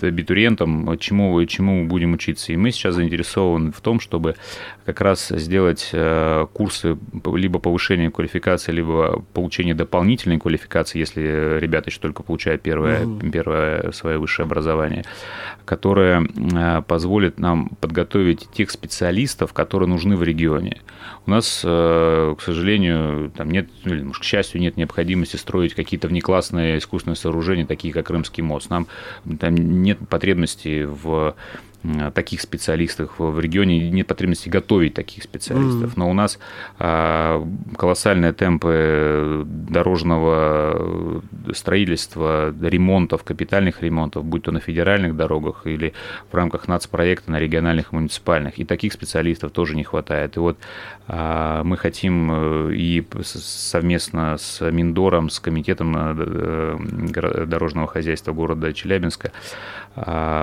абитуриентам, 0.00 0.96
чему, 0.98 1.44
чему 1.46 1.86
будем 1.86 2.14
учиться. 2.14 2.52
И 2.52 2.56
мы 2.56 2.70
сейчас 2.70 2.94
заинтересованы 2.94 3.17
в 3.24 3.80
том, 3.80 4.00
чтобы 4.00 4.36
как 4.84 5.00
раз 5.00 5.28
сделать 5.28 5.90
э, 5.92 6.46
курсы 6.52 6.96
либо 7.34 7.58
повышения 7.58 8.10
квалификации, 8.10 8.72
либо 8.72 9.22
получения 9.34 9.74
дополнительной 9.74 10.38
квалификации, 10.38 10.98
если 10.98 11.58
ребята 11.58 11.90
еще 11.90 12.00
только 12.00 12.22
получают 12.22 12.62
первое, 12.62 13.04
угу. 13.04 13.30
первое 13.30 13.92
свое 13.92 14.18
высшее 14.18 14.44
образование, 14.44 15.04
которое 15.64 16.26
э, 16.26 16.82
позволит 16.82 17.38
нам 17.38 17.68
подготовить 17.80 18.48
тех 18.52 18.70
специалистов, 18.70 19.52
которые 19.52 19.88
нужны 19.88 20.16
в 20.16 20.22
регионе. 20.22 20.80
У 21.26 21.30
нас, 21.30 21.62
э, 21.64 22.34
к 22.38 22.42
сожалению, 22.42 23.30
там 23.36 23.50
нет, 23.50 23.68
ну, 23.84 23.94
или, 23.94 24.02
может, 24.02 24.22
к 24.22 24.24
счастью, 24.24 24.60
нет 24.60 24.76
необходимости 24.76 25.36
строить 25.36 25.74
какие-то 25.74 26.08
внеклассные 26.08 26.78
искусственные 26.78 27.16
сооружения, 27.16 27.66
такие 27.66 27.92
как 27.92 28.06
Крымский 28.06 28.42
мост. 28.42 28.70
Нам 28.70 28.86
там 29.38 29.54
нет 29.54 29.98
потребности 30.08 30.84
в 30.84 31.34
таких 32.14 32.40
специалистов 32.40 33.14
в 33.18 33.38
регионе, 33.38 33.90
нет 33.90 34.06
потребности 34.06 34.48
готовить 34.48 34.94
таких 34.94 35.22
специалистов. 35.22 35.96
Но 35.96 36.10
у 36.10 36.12
нас 36.12 36.38
а, 36.78 37.46
колоссальные 37.76 38.32
темпы 38.32 39.44
дорожного 39.46 41.22
строительства, 41.52 42.52
ремонтов, 42.60 43.22
капитальных 43.22 43.82
ремонтов, 43.82 44.24
будь 44.24 44.42
то 44.42 44.52
на 44.52 44.60
федеральных 44.60 45.16
дорогах 45.16 45.66
или 45.66 45.94
в 46.30 46.34
рамках 46.34 46.66
нацпроекта 46.66 47.30
на 47.30 47.38
региональных 47.38 47.92
муниципальных. 47.92 48.58
И 48.58 48.64
таких 48.64 48.92
специалистов 48.92 49.52
тоже 49.52 49.76
не 49.76 49.84
хватает. 49.84 50.36
И 50.36 50.40
вот 50.40 50.58
а, 51.06 51.62
мы 51.62 51.76
хотим 51.76 52.30
э, 52.32 52.74
и 52.74 53.06
совместно 53.22 54.36
с 54.36 54.60
Миндором, 54.70 55.30
с 55.30 55.40
комитетом 55.40 55.94
э, 55.96 57.46
дорожного 57.46 57.86
хозяйства 57.86 58.32
города 58.32 58.72
Челябинска 58.72 59.32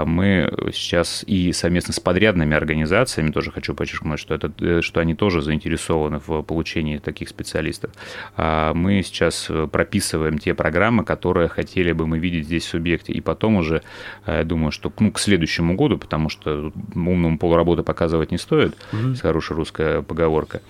мы 0.05 0.51
сейчас 0.73 1.23
и 1.27 1.51
совместно 1.53 1.93
с 1.93 1.99
подрядными 1.99 2.55
организациями, 2.55 3.31
тоже 3.31 3.51
хочу 3.51 3.73
подчеркнуть, 3.73 4.19
что, 4.19 4.33
это, 4.33 4.51
э, 4.59 4.81
что 4.81 4.99
они 4.99 5.15
тоже 5.15 5.41
заинтересованы 5.41 6.19
в 6.25 6.41
получении 6.41 6.97
таких 6.97 7.29
специалистов. 7.29 7.91
А, 8.37 8.73
мы 8.73 9.03
сейчас 9.03 9.49
прописываем 9.71 10.37
те 10.37 10.53
программы, 10.53 11.03
которые 11.03 11.47
хотели 11.47 11.91
бы 11.91 12.07
мы 12.07 12.19
видеть 12.19 12.45
здесь 12.45 12.65
в 12.65 12.69
субъекте, 12.69 13.13
и 13.13 13.21
потом 13.21 13.57
уже, 13.57 13.81
э, 14.25 14.37
я 14.39 14.43
думаю, 14.43 14.71
что 14.71 14.91
ну, 14.99 15.11
к 15.11 15.19
следующему 15.19 15.75
году, 15.75 15.97
потому 15.97 16.29
что 16.29 16.71
умному 16.93 17.37
полуработы 17.37 17.83
показывать 17.83 18.31
не 18.31 18.37
стоит, 18.37 18.75
угу. 18.91 19.15
хорошая 19.21 19.57
русская 19.57 20.01
поговорка, 20.01 20.61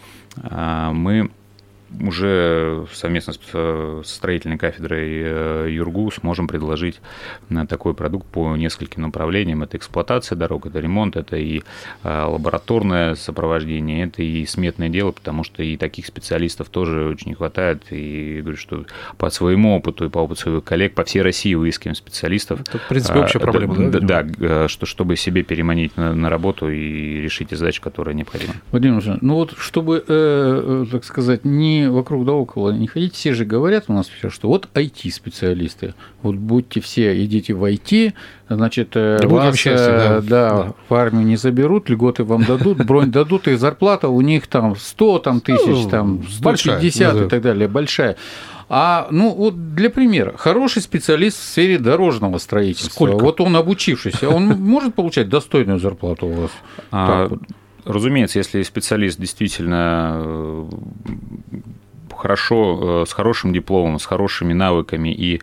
а, 0.43 0.91
мы 0.93 1.29
уже 2.01 2.85
совместно 2.93 3.33
с 3.33 4.07
строительной 4.07 4.57
кафедрой 4.57 5.21
э, 5.23 5.67
ЮРГУ 5.71 6.11
сможем 6.11 6.47
предложить 6.47 6.99
такой 7.69 7.93
продукт 7.93 8.27
по 8.27 8.55
нескольким 8.55 9.03
направлениям. 9.03 9.63
Это 9.63 9.77
эксплуатация 9.77 10.35
дорог, 10.35 10.65
это 10.65 10.79
ремонт, 10.79 11.15
это 11.15 11.37
и 11.37 11.61
э, 12.03 12.23
лабораторное 12.23 13.15
сопровождение, 13.15 14.05
это 14.05 14.23
и 14.23 14.45
сметное 14.45 14.89
дело, 14.89 15.11
потому 15.11 15.43
что 15.43 15.63
и 15.63 15.77
таких 15.77 16.05
специалистов 16.05 16.69
тоже 16.69 17.07
очень 17.07 17.29
не 17.29 17.35
хватает. 17.35 17.83
И 17.91 18.39
говорю, 18.41 18.57
что 18.57 18.85
по 19.17 19.29
своему 19.29 19.75
опыту 19.75 20.05
и 20.05 20.09
по 20.09 20.19
опыту 20.19 20.41
своих 20.41 20.63
коллег 20.63 20.93
по 20.93 21.03
всей 21.03 21.21
России 21.21 21.53
выискиваем 21.53 21.95
специалистов. 21.95 22.61
Это, 22.61 22.79
в 22.79 22.87
принципе, 22.87 23.19
общая 23.19 23.39
проблема, 23.39 23.75
да? 23.75 23.99
Да, 23.99 24.23
да 24.23 24.31
э, 24.39 24.67
что, 24.67 24.85
чтобы 24.85 25.15
себе 25.15 25.43
переманить 25.43 25.95
на, 25.97 26.13
на 26.13 26.29
работу 26.29 26.69
и 26.69 27.21
решить 27.21 27.51
задачи, 27.51 27.81
которые 27.81 28.15
необходимы. 28.15 28.53
Владимир 28.71 28.95
ну 29.21 29.35
вот 29.35 29.53
чтобы, 29.57 30.03
э, 30.07 30.85
так 30.91 31.03
сказать, 31.03 31.45
не 31.45 31.74
вокруг 31.83 32.25
да 32.25 32.33
около 32.33 32.71
не 32.71 32.88
ходить, 32.88 33.15
все 33.15 33.33
же 33.33 33.45
говорят 33.45 33.85
у 33.88 33.93
нас 33.93 34.07
сейчас, 34.07 34.33
что 34.33 34.47
вот 34.47 34.67
IT-специалисты, 34.73 35.93
вот 36.21 36.35
будьте 36.35 36.81
все, 36.81 37.23
идите 37.23 37.53
в 37.53 37.63
IT, 37.63 38.13
значит, 38.49 38.91
э, 38.95 39.19
да 39.21 39.27
вас 39.27 39.55
счастье, 39.55 39.88
да. 39.88 40.21
Да, 40.21 40.49
да, 40.49 40.73
в 40.89 40.93
армию 40.93 41.25
не 41.25 41.35
заберут, 41.38 41.89
льготы 41.89 42.23
вам 42.23 42.43
дадут, 42.43 42.85
бронь 42.85 43.11
дадут, 43.11 43.47
и 43.47 43.55
зарплата 43.55 44.09
у 44.09 44.21
них 44.21 44.47
там 44.47 44.75
100 44.75 45.19
там, 45.19 45.41
тысяч, 45.41 45.83
ну, 45.83 45.89
там, 45.89 46.23
150 46.29 46.41
большая, 46.43 47.25
и 47.25 47.29
так 47.29 47.41
далее, 47.41 47.67
большая. 47.67 48.17
А, 48.67 49.07
ну, 49.11 49.31
вот 49.31 49.75
для 49.75 49.89
примера, 49.89 50.33
хороший 50.38 50.81
специалист 50.81 51.38
в 51.38 51.43
сфере 51.43 51.77
дорожного 51.77 52.39
строительства, 52.39 52.89
Сколько? 52.89 53.23
вот 53.23 53.39
он 53.39 53.55
обучившийся, 53.55 54.29
он 54.29 54.47
может 54.47 54.95
получать 54.95 55.29
достойную 55.29 55.79
зарплату 55.79 56.25
у 56.27 56.33
вас? 56.33 56.51
А, 56.91 57.29
разумеется, 57.85 58.39
если 58.39 58.61
специалист 58.63 59.19
действительно 59.19 60.21
э, 60.23 60.69
хорошо, 62.15 63.04
э, 63.04 63.06
с 63.08 63.13
хорошим 63.13 63.54
дипломом, 63.54 63.99
с 63.99 64.06
хорошими 64.06 64.54
навыками 64.54 65.10
и 65.10 65.41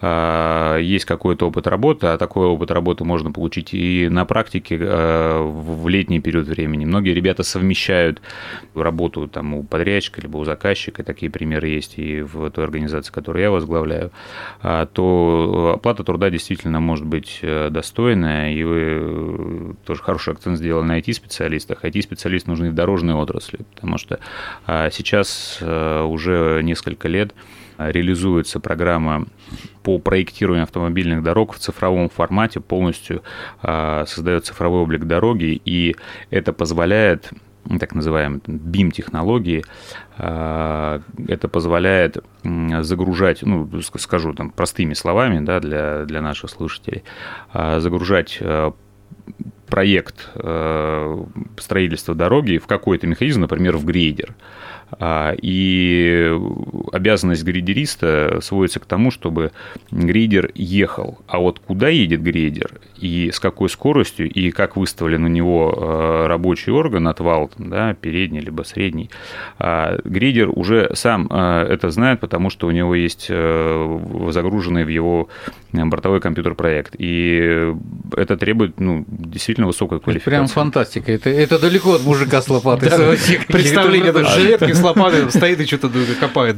э, 0.00 0.78
есть 0.82 1.04
какой-то 1.04 1.48
опыт 1.48 1.66
работы, 1.66 2.08
а 2.08 2.18
такой 2.18 2.46
опыт 2.46 2.70
работы 2.70 3.04
можно 3.04 3.32
получить 3.32 3.74
и 3.74 4.08
на 4.08 4.24
практике 4.24 4.78
э, 4.80 5.40
в 5.42 5.88
летний 5.88 6.20
период 6.20 6.46
времени. 6.46 6.84
Многие 6.84 7.14
ребята 7.14 7.42
совмещают 7.42 8.20
работу 8.74 9.28
там, 9.28 9.54
у 9.54 9.62
подрядчика 9.62 10.20
либо 10.20 10.38
у 10.38 10.44
заказчика, 10.44 11.02
такие 11.02 11.30
примеры 11.30 11.68
есть 11.68 11.98
и 11.98 12.22
в 12.22 12.50
той 12.50 12.64
организации, 12.64 13.12
которую 13.12 13.42
я 13.42 13.50
возглавляю, 13.50 14.10
а, 14.62 14.86
то 14.86 15.72
оплата 15.74 16.04
труда 16.04 16.30
действительно 16.30 16.80
может 16.80 17.06
быть 17.06 17.40
достойная, 17.42 18.52
и 18.52 18.62
вы 18.62 19.76
тоже 19.84 20.02
хороший 20.02 20.32
акцент 20.32 20.58
сделали 20.58 20.84
на 20.84 20.98
IT-специалистах. 20.98 21.84
IT-специалисты 21.84 22.50
нужны 22.50 22.70
в 22.70 22.74
дорожной 22.74 23.14
отрасли, 23.14 23.60
потому 23.74 23.98
что 23.98 24.18
а, 24.66 24.90
сейчас 24.90 25.58
уже 25.60 26.13
уже 26.14 26.62
несколько 26.62 27.08
лет 27.08 27.34
реализуется 27.78 28.60
программа 28.60 29.26
по 29.82 29.98
проектированию 29.98 30.64
автомобильных 30.64 31.22
дорог 31.22 31.54
в 31.54 31.58
цифровом 31.58 32.08
формате, 32.08 32.60
полностью 32.60 33.22
а, 33.62 34.04
создает 34.06 34.46
цифровой 34.46 34.80
облик 34.80 35.04
дороги, 35.04 35.60
и 35.64 35.96
это 36.30 36.52
позволяет 36.52 37.30
так 37.80 37.94
называемые 37.94 38.40
BIM-технологии, 38.46 39.64
а, 40.18 41.00
это 41.28 41.48
позволяет 41.48 42.18
загружать, 42.42 43.42
ну, 43.42 43.68
скажу 43.82 44.34
там 44.34 44.50
простыми 44.50 44.94
словами, 44.94 45.44
да, 45.44 45.60
для, 45.60 46.04
для 46.04 46.20
наших 46.20 46.50
слушателей, 46.50 47.04
а, 47.52 47.80
загружать 47.80 48.40
проект 49.66 50.30
строительства 51.56 52.14
дороги 52.14 52.58
в 52.58 52.66
какой-то 52.66 53.06
механизм, 53.06 53.40
например, 53.40 53.76
в 53.76 53.84
грейдер. 53.84 54.34
А, 54.92 55.34
и 55.40 56.32
обязанность 56.92 57.44
грейдериста 57.44 58.38
сводится 58.42 58.80
к 58.80 58.86
тому, 58.86 59.10
чтобы 59.10 59.52
грейдер 59.90 60.50
ехал. 60.54 61.18
А 61.26 61.38
вот 61.38 61.58
куда 61.58 61.88
едет 61.88 62.22
грейдер 62.22 62.80
и 62.98 63.30
с 63.32 63.40
какой 63.40 63.68
скоростью, 63.68 64.30
и 64.30 64.50
как 64.50 64.76
выставлен 64.76 65.24
у 65.24 65.28
него 65.28 65.74
а, 65.76 66.28
рабочий 66.28 66.72
орган, 66.72 67.08
отвал, 67.08 67.50
да, 67.58 67.94
передний 67.94 68.40
либо 68.40 68.62
средний, 68.62 69.10
а, 69.58 69.98
грейдер 70.04 70.50
уже 70.50 70.90
сам 70.94 71.26
это 71.26 71.90
знает, 71.90 72.20
потому 72.20 72.50
что 72.50 72.66
у 72.66 72.70
него 72.70 72.94
есть 72.94 73.28
загруженный 73.28 74.84
в 74.84 74.88
его 74.88 75.28
бортовой 75.72 76.20
компьютер 76.20 76.54
проект. 76.54 76.94
И 76.98 77.72
это 78.16 78.36
требует 78.36 78.78
ну, 78.78 79.04
действительно 79.08 79.66
высокой 79.66 80.00
квалификации. 80.00 80.30
Это 80.30 80.38
прям 80.38 80.46
фантастика. 80.48 81.12
Это, 81.12 81.30
это 81.30 81.58
далеко 81.58 81.94
от 81.94 82.04
мужика 82.04 82.40
с 82.42 82.48
лопатой. 82.48 82.90
Представление 83.48 84.12
жилетки 84.24 84.72
лопатой 84.84 85.30
стоит 85.30 85.60
и 85.60 85.66
что-то 85.66 85.90
копает. 86.20 86.56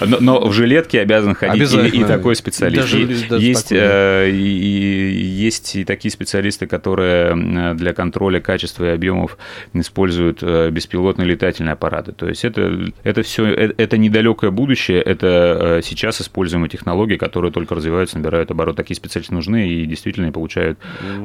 Но, 0.00 0.16
но 0.20 0.48
в 0.48 0.52
жилетке 0.52 1.00
обязан 1.00 1.34
ходить 1.34 1.72
и, 1.72 2.00
и 2.00 2.04
такой 2.04 2.34
специалист. 2.34 2.82
Даже, 2.82 3.02
и, 3.02 3.06
даже 3.28 3.46
есть, 3.46 3.68
такой, 3.68 3.78
да. 3.78 4.26
и, 4.26 4.34
и, 4.34 5.24
есть 5.24 5.76
и 5.76 5.84
такие 5.84 6.10
специалисты, 6.10 6.66
которые 6.66 7.74
для 7.74 7.92
контроля 7.92 8.40
качества 8.40 8.86
и 8.86 8.88
объемов 8.88 9.38
используют 9.72 10.42
беспилотные 10.42 11.26
летательные 11.26 11.72
аппараты. 11.72 12.12
То 12.12 12.28
есть 12.28 12.44
это, 12.44 12.92
это 13.04 13.22
все, 13.22 13.46
это 13.46 13.96
недалекое 13.98 14.50
будущее, 14.50 15.02
это 15.02 15.80
сейчас 15.84 16.20
используемые 16.20 16.70
технологии, 16.70 17.16
которые 17.16 17.52
только 17.52 17.74
развиваются, 17.74 18.18
набирают 18.18 18.50
оборот. 18.50 18.76
Такие 18.76 18.96
специалисты 18.96 19.34
нужны 19.34 19.68
и 19.68 19.84
действительно 19.86 20.32
получают 20.32 20.78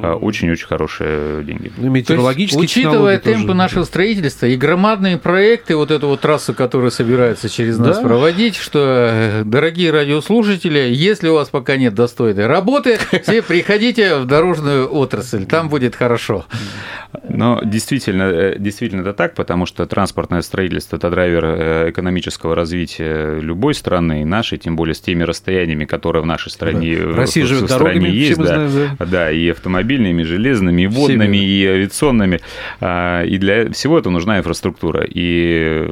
очень-очень 0.03 0.67
хорошие 0.67 1.43
деньги. 1.43 1.71
Ну, 1.77 1.89
метеорологические 1.89 2.63
есть, 2.63 2.77
учитывая 2.77 3.19
темпы 3.19 3.47
тоже... 3.47 3.57
нашего 3.57 3.83
строительства 3.83 4.45
и 4.45 4.55
громадные 4.55 5.17
проекты, 5.17 5.75
вот 5.75 5.91
эту 5.91 6.07
вот 6.15 6.21
трассу, 6.21 6.53
которая 6.53 6.89
собирается 6.89 7.49
через 7.49 7.77
нас 7.77 7.97
да? 7.97 8.03
проводить, 8.03 8.55
что, 8.55 8.79
э, 9.11 9.43
дорогие 9.43 9.91
радиослушатели, 9.91 10.89
если 10.91 11.27
у 11.27 11.35
вас 11.35 11.49
пока 11.49 11.75
нет 11.77 11.93
достойной 11.93 12.47
работы, 12.47 12.97
все 13.23 13.41
приходите 13.41 14.17
в 14.17 14.25
дорожную 14.25 14.91
отрасль, 14.93 15.45
там 15.45 15.69
будет 15.69 15.95
хорошо. 15.95 16.45
Но 17.27 17.61
действительно, 17.63 18.23
э, 18.23 18.55
действительно 18.57 19.01
это 19.01 19.13
так, 19.13 19.35
потому 19.35 19.65
что 19.65 19.85
транспортное 19.85 20.41
строительство– 20.41 20.95
это 20.97 21.09
драйвер 21.09 21.45
э, 21.45 21.89
экономического 21.89 22.55
развития 22.55 23.39
любой 23.39 23.73
страны, 23.73 24.21
и 24.21 24.25
нашей, 24.25 24.57
тем 24.57 24.75
более 24.75 24.95
с 24.95 25.01
теми 25.01 25.23
расстояниями, 25.23 25.85
которые 25.85 26.23
в 26.23 26.25
нашей 26.25 26.49
стране, 26.49 26.97
да. 26.97 27.15
Россия 27.15 27.45
в, 27.45 27.47
живет 27.47 27.63
в 27.63 27.73
стране 27.73 27.99
дорогами, 27.99 28.15
есть, 28.15 28.37
да, 28.37 28.67
знаем, 28.67 28.95
да. 28.99 29.05
да, 29.05 29.31
и 29.31 29.49
автомобильными, 29.49 30.21
и 30.21 30.25
железными, 30.25 30.83
и 30.83 30.87
водными, 30.87 31.37
Всеми. 31.37 31.37
и 31.37 31.65
авиационными. 31.65 32.39
А, 32.79 33.23
и 33.23 33.37
для 33.37 33.71
всего 33.71 33.99
этого 33.99 34.13
нужна 34.13 34.37
инфраструктура. 34.37 35.05
И 35.07 35.85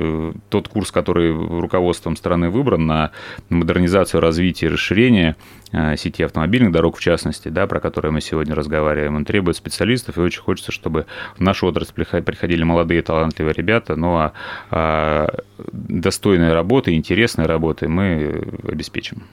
тот 0.49 0.67
курс, 0.67 0.91
который 0.91 1.31
руководством 1.31 2.15
страны 2.15 2.49
выбран 2.49 2.85
на 2.85 3.11
модернизацию, 3.49 4.21
развитие, 4.21 4.69
расширение 4.69 5.35
Э, 5.75 5.97
сети 5.97 6.21
автомобильных 6.21 6.71
дорог, 6.71 6.97
в 6.97 7.01
частности, 7.01 7.49
да, 7.49 7.65
про 7.65 7.79
которые 7.79 8.11
мы 8.11 8.21
сегодня 8.21 8.53
разговариваем, 8.53 9.15
он 9.15 9.25
требует 9.25 9.57
специалистов, 9.57 10.19
и 10.19 10.21
очень 10.21 10.41
хочется, 10.41 10.71
чтобы 10.71 11.07
в 11.35 11.41
нашу 11.41 11.65
отрасль 11.65 11.93
приходили 11.93 12.61
молодые 12.61 13.01
талантливые 13.01 13.55
ребята, 13.55 13.95
ну, 13.95 14.17
а, 14.17 14.33
а 14.69 15.33
достойной 15.71 16.53
работы, 16.53 16.93
интересной 16.93 17.47
работы 17.47 17.87
мы 17.87 18.43
обеспечим. 18.67 19.23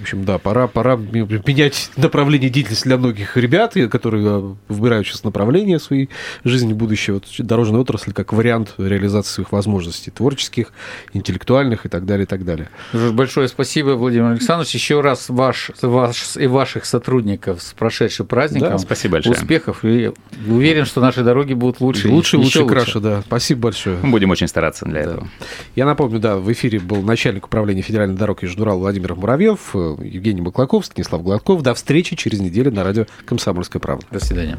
В 0.00 0.02
общем, 0.02 0.24
да, 0.24 0.38
пора, 0.38 0.66
пора 0.66 0.96
менять 0.96 1.90
направление 1.98 2.48
деятельности 2.48 2.84
для 2.84 2.96
многих 2.96 3.36
ребят, 3.36 3.74
которые 3.90 4.26
э, 4.26 4.54
выбирают 4.68 5.06
сейчас 5.06 5.24
направление 5.24 5.78
своей 5.78 6.08
жизни 6.42 6.72
будущего. 6.72 7.16
Вот 7.16 7.26
дорожная 7.38 7.82
отрасль 7.82 8.14
как 8.14 8.32
вариант 8.32 8.76
реализации 8.78 9.30
своих 9.30 9.52
возможностей 9.52 10.10
творческих, 10.10 10.72
интеллектуальных 11.12 11.84
и 11.84 11.90
так 11.90 12.06
далее, 12.06 12.24
и 12.24 12.26
так 12.26 12.46
далее. 12.46 12.70
Большое 12.94 13.46
спасибо, 13.46 13.90
Владимир 13.90 14.28
Александрович. 14.30 14.74
Еще 14.74 15.02
раз 15.02 15.28
ваш, 15.28 15.70
ваш 15.82 16.38
и 16.38 16.46
ваших 16.46 16.86
сотрудников 16.86 17.62
с 17.62 17.74
прошедшим 17.74 18.26
праздником. 18.26 18.70
Да, 18.70 18.78
спасибо 18.78 19.12
большое. 19.12 19.36
Успехов. 19.36 19.84
И 19.84 20.12
уверен, 20.48 20.86
что 20.86 21.02
наши 21.02 21.22
дороги 21.22 21.52
будут 21.52 21.82
лучше. 21.82 22.08
Лучше, 22.08 22.38
лучше, 22.38 22.62
лучше, 22.62 22.74
краше, 22.74 23.00
да. 23.00 23.20
Спасибо 23.20 23.64
большое. 23.64 23.98
Мы 24.02 24.12
будем 24.12 24.30
очень 24.30 24.48
стараться 24.48 24.86
для 24.86 24.94
да. 24.94 25.10
этого. 25.10 25.28
Я 25.76 25.84
напомню, 25.84 26.20
да, 26.20 26.38
в 26.38 26.50
эфире 26.50 26.80
был 26.80 27.02
начальник 27.02 27.44
управления 27.44 27.82
федеральной 27.82 28.16
дорог 28.16 28.42
Южнурал 28.42 28.78
Владимир 28.78 29.14
Муравьев, 29.14 29.74
Евгений 29.98 30.40
Маклаков, 30.40 30.86
Станислав 30.86 31.22
Гладков. 31.22 31.62
До 31.62 31.74
встречи 31.74 32.16
через 32.16 32.40
неделю 32.40 32.70
на 32.72 32.84
радио 32.84 33.06
«Комсомольская 33.24 33.80
правда». 33.80 34.06
До 34.10 34.20
свидания. 34.20 34.58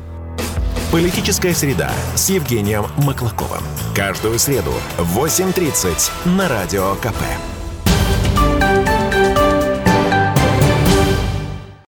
Политическая 0.92 1.54
среда 1.54 1.92
с 2.16 2.30
Евгением 2.30 2.84
Маклаковым. 2.98 3.62
Каждую 3.96 4.38
среду 4.40 4.72
в 4.98 5.18
8.30 5.18 6.36
на 6.38 6.50
Радио 6.50 6.96
КП. 6.96 7.61